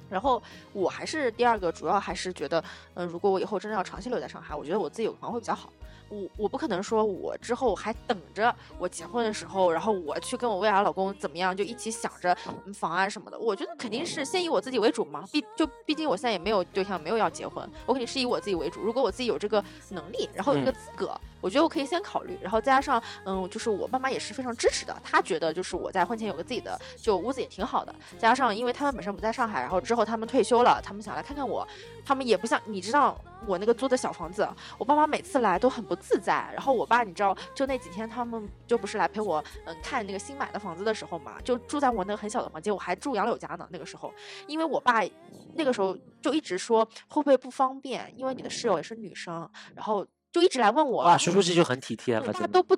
[0.09, 0.41] 然后
[0.73, 2.63] 我还是第二个，主要还是觉得，
[2.95, 5.73] 嗯、如果我以后真的要长期留在上海，我觉得我自己有个房会比较好。
[6.09, 12.37] 我我不可能说我之后还等着我结婚的时候，然后我去跟我未来老公怎么样，就一起想着
[12.67, 13.39] 嗯房啊什么的。
[13.39, 18.81] 我觉得肯定是先以我自己为主嘛，毕就毕竟我现在也没有对象，没有要结婚，我肯定是以我自己为主。
[18.81, 22.39] 如果我自己有这个能力，然后有这个资格，我觉得我可以先考虑。
[22.41, 27.95] 然后再加上嗯，就是我爸妈也是非常支持的，他觉得就是我在婚前有个自己的就屋子也挺好的。
[28.19, 31.67] 加上因为他们本身不在上海，然后之后他们退休了，他们想来看看我，
[32.05, 36.49] 他们也不像你知道我那个租的小房子，我爸妈每次来都很不自在。
[36.53, 43.69] 然后我爸你知道，就那几天他们就不是来陪我嗯看那个新买的房子的时候嘛，就住在我那个很小的房间，我还住杨柳家呢。
[43.71, 44.13] 那个时候，
[44.47, 45.03] 因为我爸
[45.55, 51.05] 那个时候就一直说会不会不方便，因为你的室友也是女生，然后就一直来问我。
[51.05, 52.33] 哇，叔叔这就很体贴对了。
[52.33, 52.77] 他都不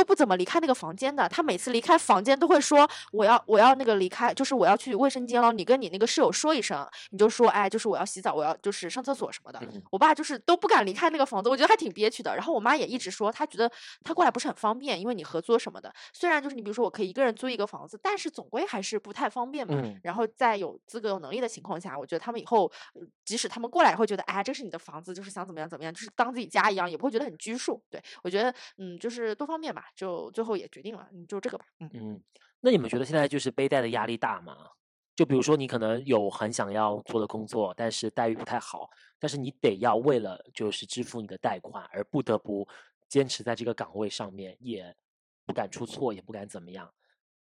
[0.00, 1.28] 都都不怎么离开那个房间的。
[1.28, 5.52] 他每次离开房间都会说我要我要那个离开，就是我要去卫生间了。
[5.52, 9.60] 你跟你那个室友说一声，你就说哎，就是我要洗澡，我要就是上厕所什么的。
[9.60, 12.34] 嗯我爸就是都不敢离开那个房子，我觉得还挺憋屈的。
[12.34, 13.70] 然后我妈也一直说，她觉得
[14.02, 15.92] 她过来不是很方便，因为你合租什么的。
[16.14, 19.74] 虽然就是你比如说我可以一个人租一个房子，但是总归还是不太方便嘛。
[19.84, 27.82] 嗯然后在有资格有能力的情况下，我觉得他们以后呃即使他们过来也会觉得，哎，这是你的房子，就是想怎么样怎么样，就是当自己家一样，也不会觉得很拘束。
[27.90, 31.90] 对我觉得，嗯，就是多方面吧，就最后也决定了，你，就这个吧，嗯。
[31.94, 32.22] 嗯，
[32.60, 34.70] 那你们觉得现在就是背贷的压力大吗？
[35.16, 38.88] 就比如说你可能有很想要做的工作，但是待遇不太好，
[39.18, 42.66] 但是你得要为了就是支付你的贷款而不得不
[43.08, 44.96] 坚持在这个岗位上面，也
[45.44, 46.90] 不敢出错，也不敢怎么样。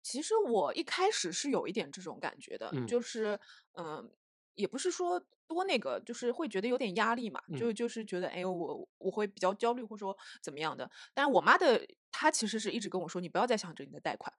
[0.03, 3.39] 其实我一开始是有一点这种感觉的，嗯就是
[3.71, 4.11] 嗯、
[4.53, 5.19] 也不是说
[5.53, 10.89] 多那个，就是会觉得有点压力嘛，就嗯就是觉得哎呦，我我会比较焦虑，或者说怎么样的。
[11.13, 14.33] 但是我妈的她其实是一直跟我说，你不要再想着你的贷款。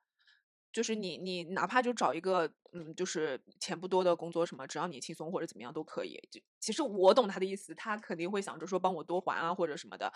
[0.73, 6.19] 就是你，你哪怕就找一个，嗯，就是钱不多的工作什么，只要你轻松或者怎么样都可以。
[6.33, 10.13] 就其实我懂她的意思，她肯定会想着说帮我多还啊或者什么的，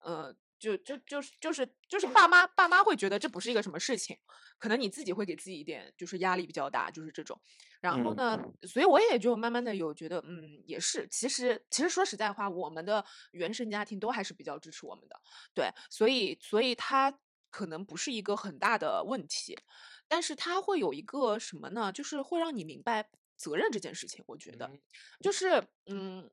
[0.00, 4.16] 呃，就就就是就是就是爸妈爸妈会觉得这不是一个什么事情，
[4.58, 7.40] 可能你自己会给自己一点就是压力比较大，就是这种。
[7.80, 15.20] 然后呢，所以我也就慢慢的有觉得，嗯，也是，其实其实说实在话，我们的原生家庭都还是比较支持我们的，
[15.52, 17.18] 对，所以所以他
[17.50, 19.58] 可能不是一个很大的问题，
[20.06, 21.90] 但是他会有一个什么呢？
[21.90, 24.66] 就是会让你明白责任这件事情，我觉得。
[24.66, 24.80] 嗯
[25.20, 26.30] 就是嗯，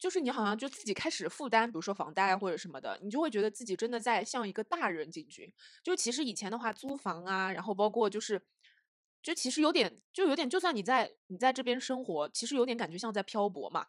[0.00, 5.54] 就是你好像就自己开始负担，比如说房贷或者什么的，你就会觉得自己真的在像一个大人进去。
[5.84, 8.40] 就其实以前的话，租房啊，然后包括就是，
[9.22, 13.86] 就其实有点，就有点，就算你在你在这边生活，其实有点感觉像在漂泊嘛。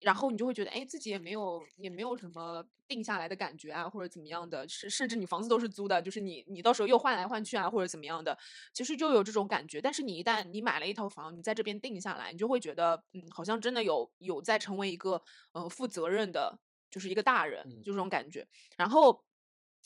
[0.00, 8.36] 然后你就会觉得，哎，自己也没有也没有什么定下来的感觉啊，或者怎么样的，甚甚至你房子都是租的，就是你你到时候又换来换去啊，或者怎么样的，
[8.72, 9.80] 其实就有这种感觉。
[9.80, 15.22] 但是你一旦你买了一套房，你在这边定下来，你就会觉得，嗯，好像真的有有在成为一个
[15.52, 16.58] 呃负责任的，
[16.90, 18.46] 就是一个大人，嗯就这种感觉。
[18.76, 19.22] 然后。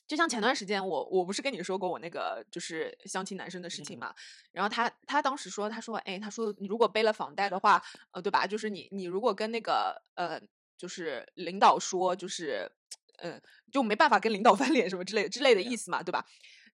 [0.06, 4.14] 就像前段时间我我不是跟你说过我那个就是相亲男生的事情嗯嘛，
[4.52, 7.82] 然后他他当时说他说哎他说你如果背了房贷的话，
[8.12, 8.46] 呃对吧？
[8.46, 10.40] 就是你你如果跟那个呃
[10.76, 12.70] 就是领导说就是
[13.18, 13.40] 呃
[13.72, 16.26] 就没办法跟领导 翻脸什么之类之类的意思嘛，对吧？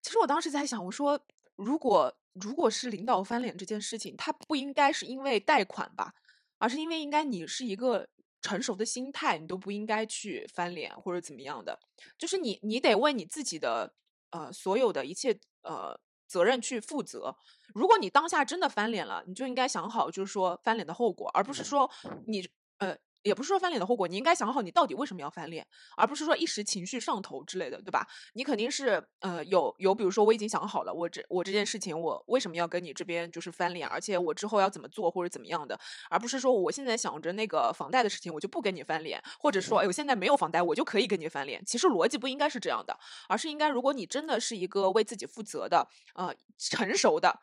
[0.02, 1.20] 其实我当时在想，我说
[1.56, 6.14] 如果如果是领导翻脸这件事情，他不应该是因为贷款吧，
[6.58, 8.08] 而是因为应该你是一个
[8.40, 11.78] 成熟的心态，你都不应该去翻脸或者怎么样的。
[12.18, 13.94] 就是你你得为你自己的
[14.30, 17.36] 呃所有的一切呃责任去负责。
[17.74, 21.90] 如果你当下真的翻脸了，你就应该想好，就是说翻脸的后果，而不是说
[22.26, 22.96] 你呃。
[23.22, 25.66] 也不是说翻脸的后果，你应该想好你到底为什么要翻脸，
[25.96, 28.06] 而不是说一时情绪上头之类的，对吧？
[28.32, 41.62] 你肯定是呃有有，比如说我已经想好了，我这我这件事情我为什么要跟你这边就是翻脸，而且我之后要怎么做或者怎么样的，而不是说我现在想着那个房贷的事情我就不跟你翻脸，或者说哎我现在没有房贷我就可以跟你翻脸。
[41.66, 42.98] 其实逻辑不应该是这样的，
[43.28, 47.38] 而是应该如果你真的是一个为自己负责的呃成熟的，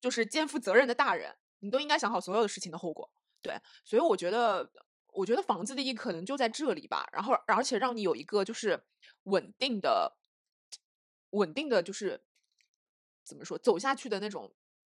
[0.00, 3.10] 就是肩负责任的大人，你都应该想好所有的事情的后果。
[3.42, 4.70] 对，所以我觉得。
[5.12, 8.84] 我觉得房子的意义可能就在这里吧，然后而且让你有一个就是
[9.24, 10.16] 稳定的、
[11.30, 12.22] 稳定的，就是
[13.24, 14.54] 怎么说走下去的那种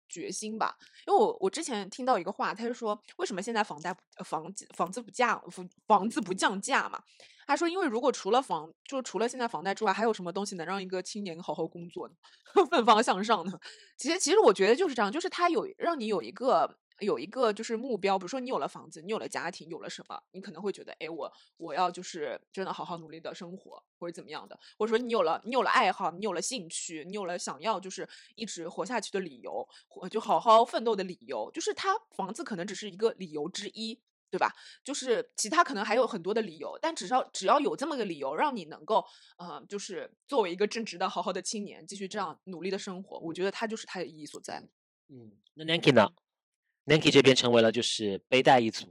[0.09, 0.77] 决心吧。
[1.07, 7.03] 因为我我之前听到一个话，他就说为什么现在房贷房房子不降房房子不降价嘛？
[7.47, 12.15] 他说因为如果除了房就除了现在房贷之外，还有什么东西能让一个青年好好工作呢？
[12.71, 13.59] 奋发向上呢？
[13.99, 16.79] 其实其实我觉得就是这样，就是他有让你有一个。
[17.03, 29.69] 有一个就是目标，比如说你有了房子，你有了家庭，有了什么，你可能会觉得，哎，我我要就是真的好好努力的生活，或者怎么样的，或者说你有了你有了爱好，你有了兴趣，你有了想要就是一直活下去的理由，
[30.11, 34.01] 就好好奋斗的理由，就是他房子可能只是一个理由之一，
[34.31, 34.55] 对吧？
[34.83, 39.05] 就是其他可能还有很多的理由，但只要只要有这么个理由，让你能够，
[39.37, 44.63] 呃，就是作为一个正直的好好的青年，继续这样努力的生活，我觉得它就是它的意义所在。
[45.09, 46.09] 嗯，那 Nanki 呢
[46.87, 48.87] ？Nanki 这边成为了就是背带一族。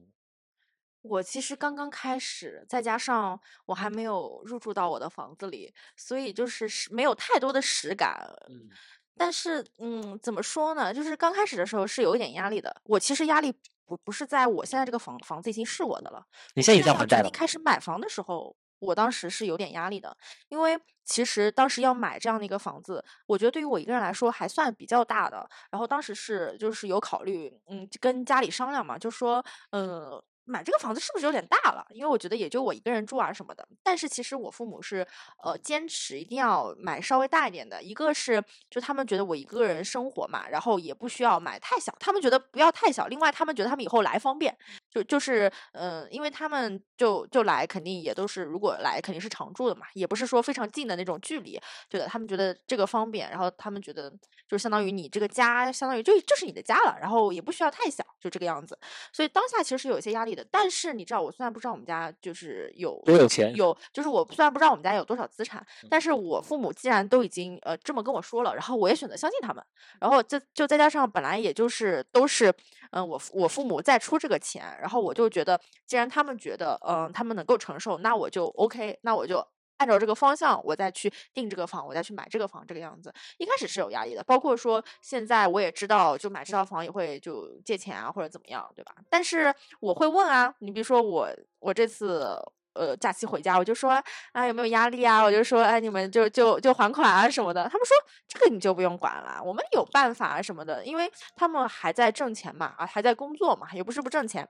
[1.02, 8.32] 我其实刚刚开始，再加上我还没有入住到我的房子里，所以就是没有太多的实感。
[8.50, 8.70] 嗯，
[9.18, 10.94] 但是嗯，怎么说呢？
[10.94, 12.82] 就是刚开始的时候是有一点压力的。
[12.86, 13.52] 我其实压力
[13.86, 16.24] 不不是在我现在这个房房子已经是我的了。
[16.54, 17.30] 你现在已经还贷了。
[17.32, 18.56] 开始买房的时候。
[18.82, 20.16] 我当时是有点压力的，
[20.50, 25.48] 因为其实当时要买这样的一个房子，我觉得对于我一个人来说还算比较大的。
[25.72, 30.22] 然后当时是就是有考虑，嗯，跟家里商量嘛，就说，嗯。
[30.52, 31.86] 买这个房子是不是有点大了？
[31.92, 33.66] 因为我觉得也就我一个人住啊什么的。
[33.82, 35.08] 但是其实我父母是
[35.44, 37.82] 呃坚持一定要买稍微大一点的。
[37.82, 43.08] 一个是就他们觉得我一个人生活嘛，然后也不需要买太小，他们觉得不要太小。
[43.08, 44.56] 另外他们觉得他们以后来方便，
[44.90, 51.60] 就就是嗯，因为他们就就来肯定也都是如果来肯定是常住的嘛，也不是说非常近的那种距离。
[51.90, 54.12] 对的，他们觉得这个方便，然后他们觉得
[54.48, 58.78] 就相当于你这个家相当于就就是你的家了，然后也不需要太小，就这个样子。
[59.12, 60.46] 所以当下其实是有一些压力的。
[60.50, 69.64] 但是你知道，我虽然不知道我们家就是有多有钱，有就是我虽然不知道我们家有多少资产，但是我父母既然都已经呃这么跟我说了，然后我也选择相信他们，
[70.00, 72.54] 然后就就再加上本来也就是都是
[72.92, 79.46] 嗯我我父母在出这个钱，然后我就觉得既然他们觉得嗯他们能够承受，那我就 OK，那我就。
[79.82, 84.24] 按照这个方向，我再去定这个房，我再去买这个房，这个样子，一开始是有压力的。
[84.24, 88.94] 包括说现在我也知道，就买这套房也会就借钱啊，或者怎么样，对吧？
[89.10, 91.28] 但是我会问啊，你比如说我，
[91.58, 92.40] 我这次
[92.74, 94.00] 呃假期回家，我就说
[94.34, 95.24] 啊有没有压力啊？
[95.24, 97.68] 我就说哎你们就就就还款啊什么的。
[97.68, 104.48] 他们说这个你就不用管了，我们有办法啊什么的，因为他们还在挣钱嘛，啊还在工作嘛，也不是不挣钱。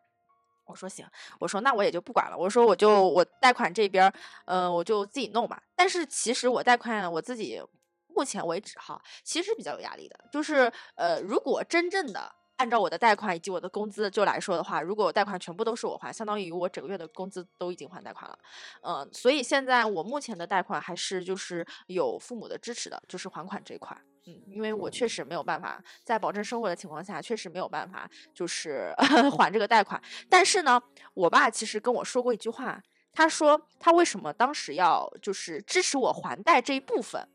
[0.71, 1.05] 我说行，
[1.37, 2.37] 我说那我也就不管了。
[2.37, 4.11] 我说我就我贷款这边，
[4.45, 5.61] 呃，我就自己弄吧。
[5.75, 7.61] 但是其实我贷款我自己
[8.07, 10.17] 目前为止哈，其实比较有压力的。
[10.31, 18.37] 就是呃，如果真正的按照我的贷款以及我的工资就来说的话，如果贷款全部都是我还，相当于我整个月的工资都已经还贷款了。
[18.81, 23.97] 嗯，所以现在我目前的贷款还是就是有父母的支持的，就是还款这一块。
[24.25, 28.93] 嗯，因为我确实没有办法在保证生活的情况下，确实没有办法就是
[29.37, 30.01] 还这个贷款。
[30.29, 30.81] 但是呢，
[31.13, 37.27] 我爸其实跟我说过一句话，他说他为什么当时要就是支持我还贷这一部分，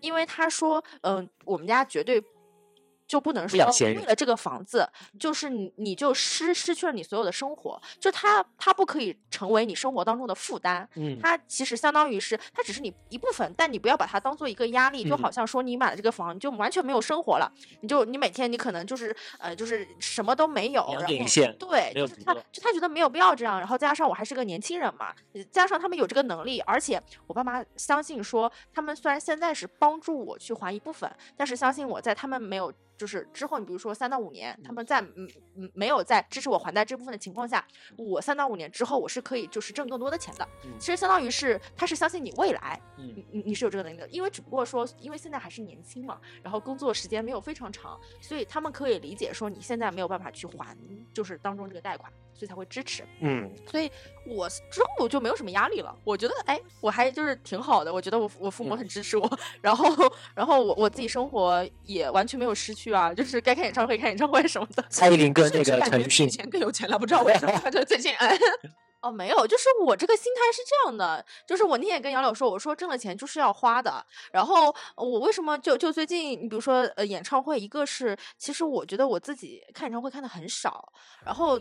[0.00, 2.22] 因为他说，嗯，我们家绝对。
[3.10, 4.88] 就不能说为了这个房子，
[5.18, 10.88] 就是你你就失失去了你所有的生活，就它它不可以成为你生活当中的负担。
[10.94, 21.08] 嗯，它其实相当于是它只是你一部分，但你不要把它当做一个压力，就好像说你买了这个房，你就完全没有生活了，你就你每天你可能就是呃就是什么都没有，然后
[21.58, 25.12] 对，就是他就他觉得没有必要这样，然后加上我还是个年轻人嘛，
[25.50, 32.72] 加上他们有这个能力，而且我爸妈相信说他们虽然现在是帮助我去还一部分，但是相信我在他们没有。
[33.00, 35.26] 就是之后，你比如说三到五年，他们在嗯
[35.56, 40.46] 嗯没有在支持我还贷这部分的情况下，我三到五年之后，我是可以就是挣更多的钱的。
[40.78, 44.06] 其实相当于是他是相信你未来，你你你是有这个能力的。
[44.10, 50.76] 因为只不过说，因为现在还是年轻嘛，然后工作时间没有非常长，所以他们可以理解说你现在没有办法去还，
[51.14, 52.12] 就是当中这个贷款。
[52.40, 53.04] 所以才会支持。
[53.20, 53.90] 嗯，所以
[54.26, 55.94] 我之后就没有什么压力了。
[56.04, 57.92] 我觉得，哎，我还就是挺好的。
[57.92, 59.86] 我觉得我我父母很支持我， 然后
[60.34, 64.82] 然后我我自己生活也完全没有失去啊，就是该看演唱会看演唱会什么的。
[64.88, 67.60] 蔡依林跟那个以，前更有钱了，不知道为什么。
[67.62, 68.34] 他 就最近哎，
[69.02, 74.04] 哦，没有，就是我这个心态是这样的，就是我那天也跟杨柳说，我说挣了钱就是要花的。
[74.30, 80.92] 然后呃我为什么就就最近，你比如说呃演唱会，一个是其实我觉得我自己看演唱会看的很少，
[81.24, 81.58] 然后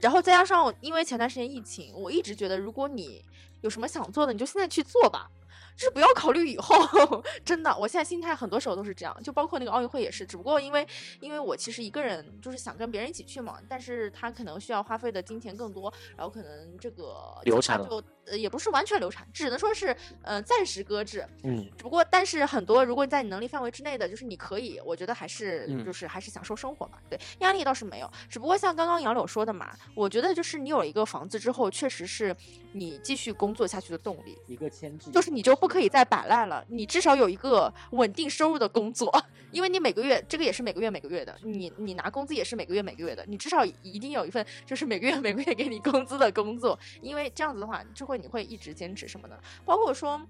[0.00, 3.24] 然后再加上因为前段时间疫情，我一直觉得如果你
[3.62, 5.28] 有什么想做的，你就现在去做吧。
[5.76, 6.74] 就是不要考虑以后，
[7.44, 10.86] 真的，我现在心态很多时候都是这样，就包括那个奥运会也是，只不过因为
[11.20, 26.98] 因为我其实一个人就是想跟别人一起去嘛，但是他可能需要花费的金钱更多，然后可能这个流产了就呃也不是完全流产，只能说是呃暂时搁置，嗯，只不过，但是很多如果在你能力范围之内的，就是你可以，我觉得还是嗯就是还是享受生活嘛。
[27.08, 32.34] 对，压力倒是没有，只不过像刚刚杨柳说的嘛，我觉得就是你有了一个房子之后，确实是
[32.72, 34.36] 你继续工作下去的动力。
[34.46, 39.12] 一个牵制就是你就不可以再摆烂了，你至少有一个稳定收入的工作，
[39.50, 50.20] 因为你每个月这个也是每个月每个月的，你你拿工资也是每个月每个月的，你至少一定有一份就是每个月每个月给你工资的工作，因为这样子的话，就会你会一直坚持什么的，包括说。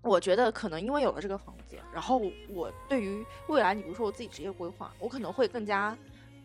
[0.00, 5.94] 我觉得可能因为有了这个房子，然后我对于未来，你比如说我自己职业规划，我可能会更加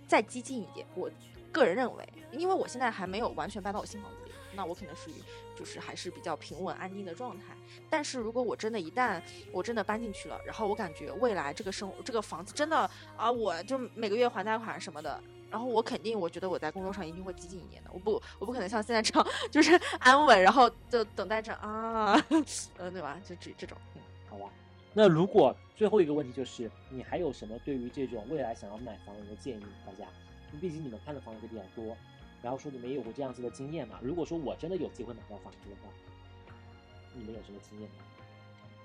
[0.07, 0.85] 再激进一点。
[0.95, 1.09] 我
[1.51, 5.13] 个人认为，因为我现在还没有完全搬到我新房子里，那我可能属于
[5.55, 7.55] 就是还是比较平稳安定的状态。
[7.91, 15.23] 但是如果我真的一旦我真的搬进去了，然后我感觉未来这个生这个房子真的啊，我就每个月还贷款什么的。
[15.53, 17.91] 然后我肯定，我觉得我在工作上一定会激进一点的。
[17.93, 22.13] 我不，我不可能像现在这样， 就是安稳，然后就等待着啊，
[22.79, 23.21] 呃，对吧？
[23.23, 24.01] 就这这种，嗯。
[24.27, 24.49] 好吧。
[24.93, 29.63] 那如果最后一个问题就是，你还有什么对于这种未来想要买房的人的建议？
[29.85, 30.09] 大家，
[30.59, 31.95] 毕竟你们看的房子比较多，
[32.41, 33.99] 然后说你们也有过这样子的经验嘛。
[34.01, 35.93] 如果说我真的有机会买到房子的话，
[37.13, 37.95] 你们有什么经验吗？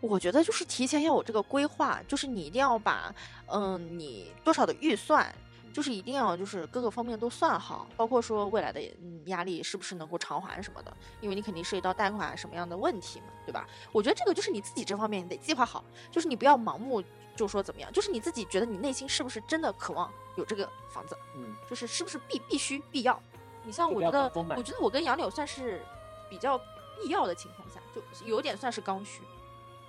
[0.01, 3.13] 我觉得就是提前要有这个规划，就是你一定要把，
[3.47, 5.35] 嗯，你多少的预算，
[5.79, 13.65] 就是一定要就是各个方面都算好，包括说未来的嗯压力是不是能够偿还什么的，因为你肯定涉及到贷款什么样的问题嘛，对吧？
[13.93, 17.01] 我觉得这个就是你自己这方面你得计划好，就是你不要盲目
[17.37, 23.23] 就说怎么样，就是你自己觉得你内心是不是真的渴望有这个房子，嗯，就是是不是必必须必要？
[23.63, 25.81] 你像我觉得我觉得我跟杨柳算是
[26.29, 26.59] 比较
[27.01, 29.23] 必要的情况下，就有点算是刚需，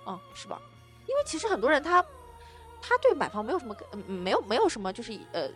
[0.06, 0.62] 嗯，是吧？
[1.08, 2.06] 因为其实很多人他
[2.80, 5.50] 他对买房没有什么嗯没有没有什么就是呃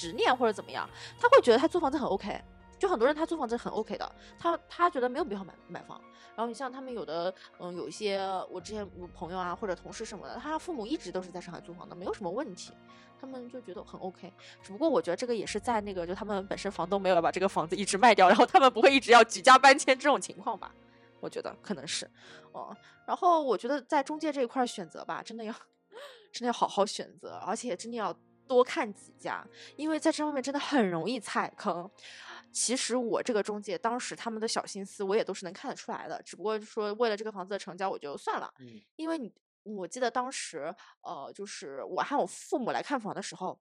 [0.00, 0.88] 执念或者怎么样，
[1.20, 2.40] 他会觉得他租房子很 OK。
[2.78, 6.00] 就很多人他租房子很 OK 的，他他觉得没有必要买买房。
[6.34, 12.72] 然后你像他们有的，嗯，有一些我之前朋友啊或者同事什么的，他父母一直都是在上海租房的，没有什么问题，
[13.20, 14.32] 他们就觉得很 OK。
[14.62, 20.74] 只不过我觉得这个也是在那个就他们本身房东没有要把这个房子一直卖掉，然后他们不会一直要举家搬迁这种情况吧？
[21.20, 22.10] 我觉得可能是，
[22.52, 22.74] 哦、
[23.06, 25.52] 然后我觉得在中介这一块选择吧，真的要
[26.32, 28.10] 真的要好好选择，而且真的要
[28.50, 29.46] 多看几家，
[29.76, 31.88] 因为在这方面真的很容易踩坑。
[32.50, 39.32] 其实我这个中介当时他们的小心思我也都是能看得出来的，只不过说为了这个房子的成交我就算了，嗯因为你
[39.62, 43.56] 我记得当时呃就是我和我父母来看房的时候，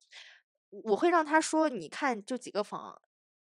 [0.71, 2.99] 我会让他说你看就几个房。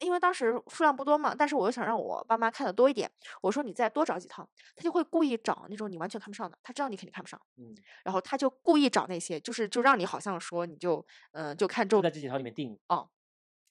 [0.05, 12.79] 因为当时数量不多嘛，但是我又想让我爸妈看的多一点，我说你再多找几套，他就会故意找那种你完全看不上的，他知道你肯定看不上，嗯，然后他就故意找那些，就是就让你好像说你就嗯、呃就看中在这几套里面定。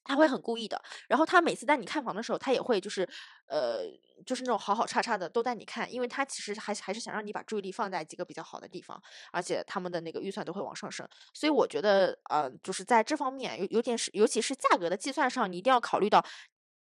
[0.04, 0.80] 他会很故意的。
[1.08, 3.08] 然后他每次带你看房的时候，他也会就是，
[3.46, 3.80] 呃，
[4.26, 9.00] 就是那种好好差差的都带你看，因为他其实还还是想让你把注意力放在几个比较好的地方，
[9.32, 11.08] 而且他们的那个预算都会往上升。
[11.32, 16.24] 所以我觉得，呃，就是在这方面有有点是，尤其是价格的计算上，你一定要考虑到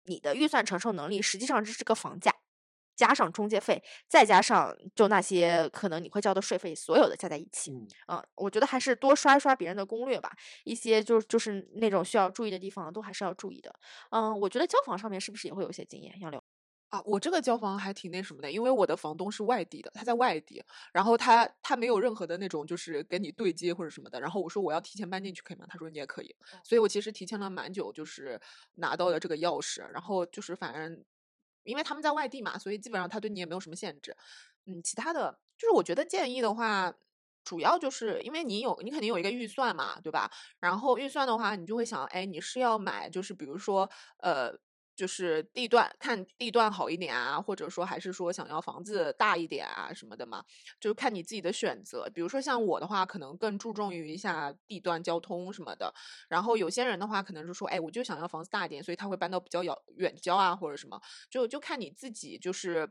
[0.05, 2.42] 你的预算承受能力，实际上这是个房价。
[3.03, 10.31] 加上中介费，再加上就那些可能你会交的税费，所有的加在一起，嗯，啊，我觉得还是多刷一刷别人的攻略吧，
[10.63, 13.75] 一些就就是那种需要注意的地方，都还是要注意的。
[14.11, 16.15] 嗯，我觉得交房上面是不是也会有一些经验？
[16.21, 16.41] 杨柳，
[16.91, 25.67] 啊，我这个交房还挺那什么的，因为我的房东是外地的，他在外地，然后他他没有任何的那种就是跟你对接或者什么的，然后我说我要提前搬进去可以吗？
[25.69, 28.41] 他说你也可以，所以我其实提前了蛮久，就是
[28.75, 31.05] 拿到了这个钥匙，然后就是反正
[31.65, 34.17] 因为他们在外地嘛，所以基本上他对你也没有什么限制，
[34.67, 36.95] 嗯，其他的就是我觉得建议的话。
[37.45, 40.31] 主要就是因为你有，你肯定有一个预算嘛，对吧？
[40.61, 44.57] 然后预算的话，你就会想，哎，你是要买，就是比如说，呃，
[44.95, 50.45] 就是地段看地段好一点啊，或者说还是说想要房子大一点啊什么的嘛，
[50.81, 52.09] 就看你自己的选择。
[52.15, 55.93] 比如说像我的话，可能更注重于一下地段、交通什么的。
[56.29, 62.91] 然后有些人的话，可能就说，哎，我就想要房子大一点，所以他会搬到比较遥远郊啊，或者什么，就就看你自己就是。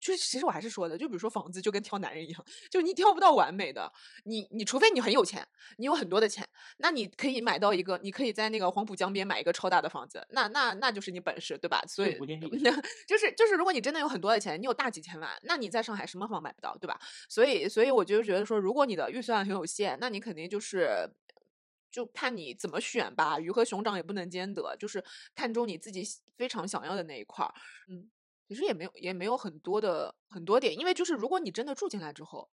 [0.00, 3.92] 就是其实我还是说的，就比如说房子就跟挑男人一样，就你挑不到完美的，
[4.24, 5.46] 你你除非你很有钱，
[5.76, 6.48] 你有很多的钱，
[6.78, 11.82] 那你可以买到一个，你可以在那个黄浦江边买一个超大的房子，那那那就是你本事，对吧？
[11.86, 12.14] 所以
[13.06, 16.98] 就是就是如果你真的有很多的钱，你有大几千万，那你在上海什么房买不到，对吧？
[17.28, 21.10] 所以所以我就觉得说，如果你的预算很有限，那你肯定就是
[21.90, 26.02] 就看你怎么选吧，鱼和熊掌也不能兼得，就是看中你自己
[26.38, 27.52] 非常想要的那一块儿，
[27.88, 28.08] 嗯。
[28.50, 32.48] 其实也没有，也没有很多的很多点，因为就是如果你真的住进来之后，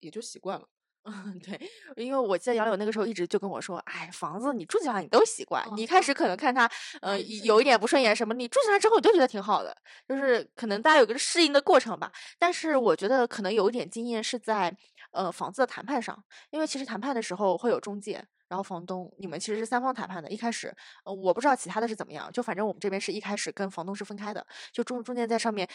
[0.00, 0.66] 也就习惯了。
[1.04, 1.60] 嗯， 对，
[1.94, 6.68] 因为我记得杨柳那个时候一直就跟我说，哎，房子你住进来你都习惯，你一开始可能看他
[7.02, 9.76] 呃有一点不顺眼什么，你住进来之后你就觉得挺好的，
[10.08, 12.10] 就是可能大家有个适应的过程吧。
[12.38, 14.74] 但是我觉得可能有一点经验是在
[15.12, 18.26] 呃房子的谈判上，因为其实谈判的时候会有中介。
[18.48, 20.30] 然后房东，你们其实是三方谈判的。
[20.30, 20.74] 一开始，
[21.04, 25.68] 呃，我不知道其他的是怎么样，就反正我们这边是一开始跟房东是分开的，就中中间在上面，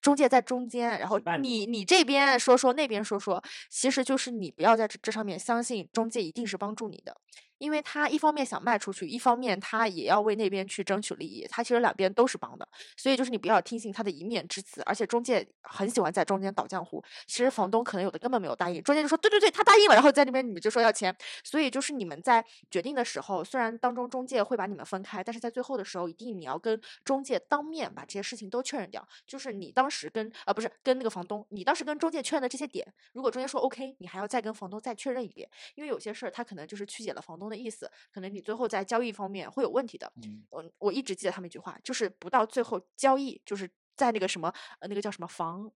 [0.00, 7.16] 中介在中间，然后你你这边说说，那边说说，其实就是你不要在这这上面相信中介一定是帮助你的。
[7.58, 17.02] 因为他一方面想卖出去，一方面他也要为那边去争取利益，他其实两边都是帮的，所以就是你不要听信他的一面之词，而且中介很喜欢在中间倒浆糊。
[17.26, 37.47] 其实房东可能有的根本没有答应，中介就说对对对，他答应了，然后在那边你们就说要钱，所以就是你们在决定的时候，虽然当中中介会把你们分开，但是在最后的时候，一定你要跟中介当面把这些事情都确认掉，就是你当时跟啊不是跟那个房东，你当时跟中介确认的这些点，如果中介说 OK，你还要再跟房东再确认一遍，因为有些事儿他可能就是曲解了房东。
[37.48, 40.12] 的意思，可能你最后在交易方面会有问题的。
[40.22, 45.70] 嗯，我我一直记得他们一句话，就是不到最后交易，就是在那个什么呃，那个叫什么房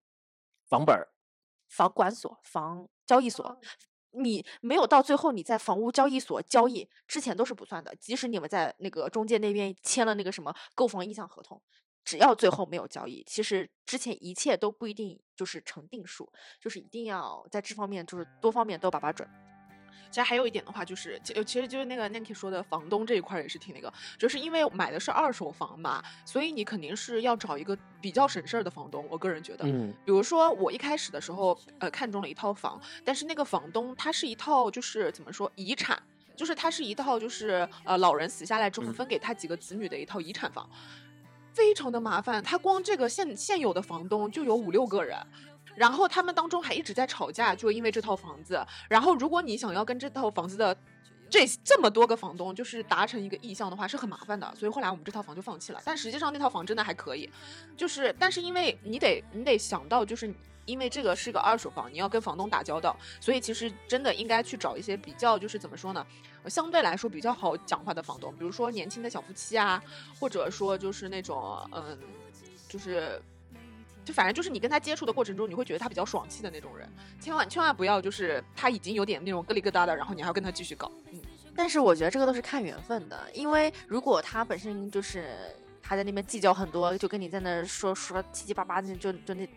[0.67, 0.95] 房本、
[1.69, 3.59] 房管所、房交易所，
[4.11, 7.95] 你没有到最后，你在房屋交易所交易之前都是不算的。
[7.95, 11.61] 即使你们在那个中介那边签了那个什么购房意向合同，
[12.05, 19.27] 只要最后没有交易，其实之前一切都不一定就是成定数，就是一定要在这方面就是多方面都把把准。
[20.09, 29.05] 其实还有一点的话，就是其其实就是那个 Nancy 说的，房东这一块也是挺那个，就是因为买的是二手房嘛，所以你肯定是要找一个比较省事儿的房东。
[29.09, 36.01] 我个人觉得，嗯，比如说我一开始的时候，呃，看中了一套房，但是那个房东他是一套就是怎么说遗产，
[36.35, 40.69] 就是他是一套就是呃老人死下来之后分给他几个子女的一套遗产房，
[41.53, 42.43] 非常的麻烦。
[42.43, 45.17] 他光这个现现有的房东就有五六个人。
[45.75, 48.63] 然后他们当中还一直在吵架，就因为这套房子。
[48.89, 50.75] 然后如果你想要跟这套房子的
[51.29, 54.53] 这这么多个房东就是达成一个意向的话，是很麻烦的。
[54.55, 55.81] 所以后来我们这套房就放弃了。
[55.83, 57.27] 但实际上那套房真的还可以，
[57.75, 60.31] 就是但是因为你得你得想到，就是
[60.65, 66.05] 因为这个是个二手房，你要跟房东打交道，所以其实真的应该去找一些比较就是怎么说呢，
[66.45, 69.83] 相对来说比较好讲话的房东，比如说年轻的小夫妻啊，
[70.19, 71.97] 或者说就是那种嗯，
[72.69, 73.19] 就是。
[74.03, 76.87] 就反正就是你跟他接触的过程中，你会觉得他比较爽气的那种人，
[77.19, 80.91] 千万千万不要就是他已经有点那种咯里咯哒的，然后你还要跟他继续搞。
[81.11, 81.19] 嗯，
[81.55, 89.47] 但是我觉得这个都是看缘分的，因为如果他本身就是他在那边计较很多，就跟你在那说说七七八八的，就就那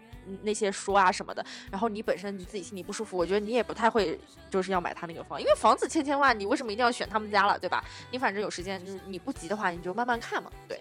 [0.43, 4.19] 那些说啊什么的，然后你本身你自己心里不舒服，我觉得你也不太会
[4.51, 7.85] 就是要买他那个房，因为房子千千万，你为什么一定要选他们家了，对吧？
[8.11, 10.51] 你反正有时间，就是你不急的话，你就慢慢看嘛。
[10.67, 10.81] 对，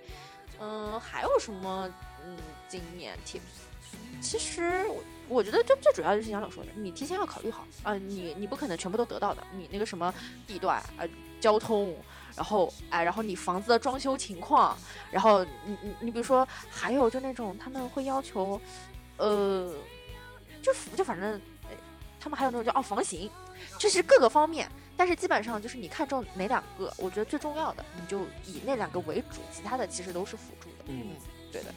[0.59, 1.89] 嗯，还有什么？
[2.25, 3.39] 嗯，经验 tips，
[4.21, 10.13] 其实我我觉得最最主要就是杨柳说的，你提前要考虑好啊，你你不可能全部都得到的，你那个什么
[10.47, 11.07] 地段啊、
[11.39, 11.95] 交通，
[12.35, 14.77] 然后哎，然后你房子的装修情况，
[15.11, 18.59] 然后你你你比如说还有就那种他们会要求，
[19.17, 19.73] 呃，
[20.61, 21.39] 就就反正
[22.19, 23.29] 他们还有那种叫哦房型，
[23.77, 24.67] 就是各个方面，
[24.97, 31.15] 但是基本上就是你看中哪两个，我觉得最重要的你就以那两个为主，其他的其实都是辅助的，嗯，
[31.51, 31.73] 对的。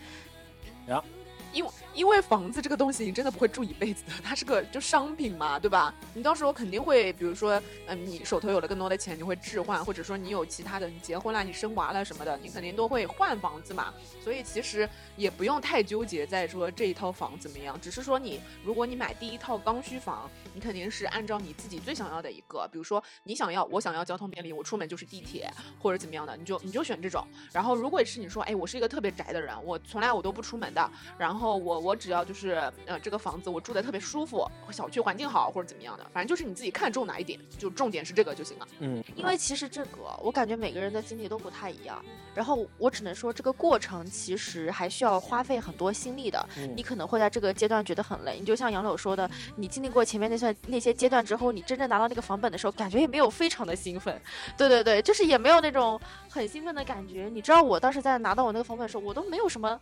[0.89, 1.18] 然后。
[1.59, 5.93] 因为因为房子这个东西，你真的不会住一辈子的，它是个就商品嘛，对吧？
[6.15, 13.93] 你到时候肯定会，比如说，嗯，你手头有了更多的钱，你会置换，或者说你有其他的，你结婚了，你生娃了什么的，你肯定都会换房子嘛。
[14.23, 27.27] 所以其实也不用太纠结在说这一套房怎么样，只是说你如果你买第一套刚需房，你肯定是按照你自己最想要的一个，比如说你想要，我想要交通便利，我出门就是地铁或者怎么样的，你就你就选这种。
[27.53, 31.48] 然后如果是你说，哎，我是一个特别宅的人，我从来我都不出门的，然后。
[31.49, 32.51] 后我我只要就是
[32.85, 38.69] 呃这个房子我住的特别舒服，小区环境好或者怎么样的，反正就是你自己看中哪一点，就重点是这个就行了。
[38.81, 42.05] 嗯，因为其实这个我感觉每个人的经历都不太一样，
[42.35, 46.47] 然后我只能说这个过程其实还需要花费很多心力的。
[46.59, 54.21] 嗯你可能会在这个阶段觉得很累，你就像杨柳说的，你经历过前面那些那些阶段之后，你真正拿到那个房本的时候，感觉也没有非常的兴奋。
[54.57, 55.99] 对对对，就是也没有那种
[56.29, 57.29] 很兴奋的感觉。
[57.33, 59.81] 你知道我当时在拿到我那个房本的时候，我都没有什么。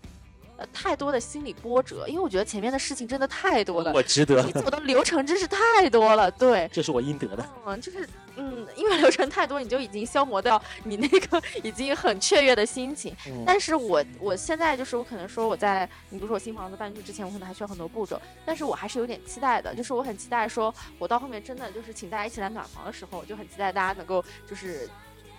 [0.56, 7.46] 呃，太多的心理波折，因为我觉得前面的事情真的太多了，我值得你，走的流程真是太多了，对，这是我应得的。
[7.66, 13.14] 嗯，就是嗯，因为流程太多，你就已经消磨掉你那个已经很雀跃的心情。
[13.26, 24.88] 嗯但是我我现在就是我可能说我在你比如说我新房子搬进去之前，我可能还需要很多步骤，但是我还是有点期待的，就是我很期待说，我到后面真的就是请大家一起来暖房的时候，我就很期待大家能够就是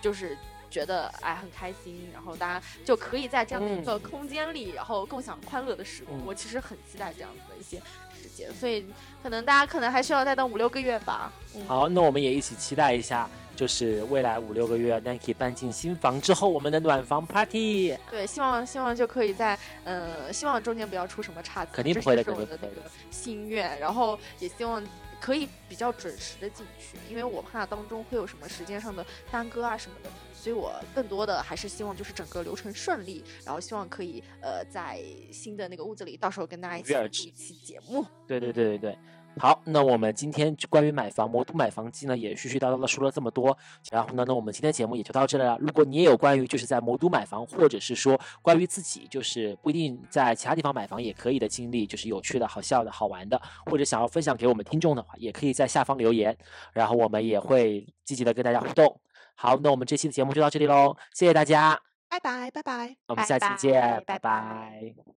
[0.00, 0.38] 就是。
[0.70, 6.18] 觉得哎很开心，然后大家就可以在这样的一个空间里，然后共享欢乐的时光。
[6.18, 7.78] 嗯我其实很期待这样子的一些
[8.20, 8.86] 时间，所以
[9.22, 11.32] 可能大家可能还需要再等五六个月吧。
[11.54, 17.96] 嗯，好，那我们也一起期待一下，就是未来五六个月 Nike 搬进新房之后，我们的暖房 Party。
[18.10, 23.78] 对，希望希望就可以在呃，希望中间不要出什么岔子，肯定不会的这是我肯定不会的那个心愿。
[23.78, 24.82] 然后也希望
[25.20, 38.04] 可以比较准时的进去，因为我怕当中会有什么时间上的耽搁啊什么的，所以我更多的还是希望就是整个流程顺利，然后希望可以呃在新的那个屋子里，到时候跟大家一起录一期节目。
[38.26, 38.98] 对对对对对。
[39.38, 43.56] 好，那我们今天关于买房魔都买房记呢，也絮絮叨叨的说了这么多。
[43.90, 45.56] 然后呢，那我们今天节目也就到这里了。
[45.60, 56.36] 如果你也有关于就是在魔都买房，或者是说关于自己就是不一定在其他地方买房也可以的经历，就是有趣的、好笑的、好玩的，或者想要分享给我们听众的话，也可以在下方留言，
[56.72, 59.00] 然后我们也会积极的跟大家互动。
[59.34, 61.78] 好，那我们这期的节目就到这里喽，谢谢大家，
[62.08, 62.96] 拜拜拜拜。
[63.06, 65.04] 我们下期见，拜拜拜拜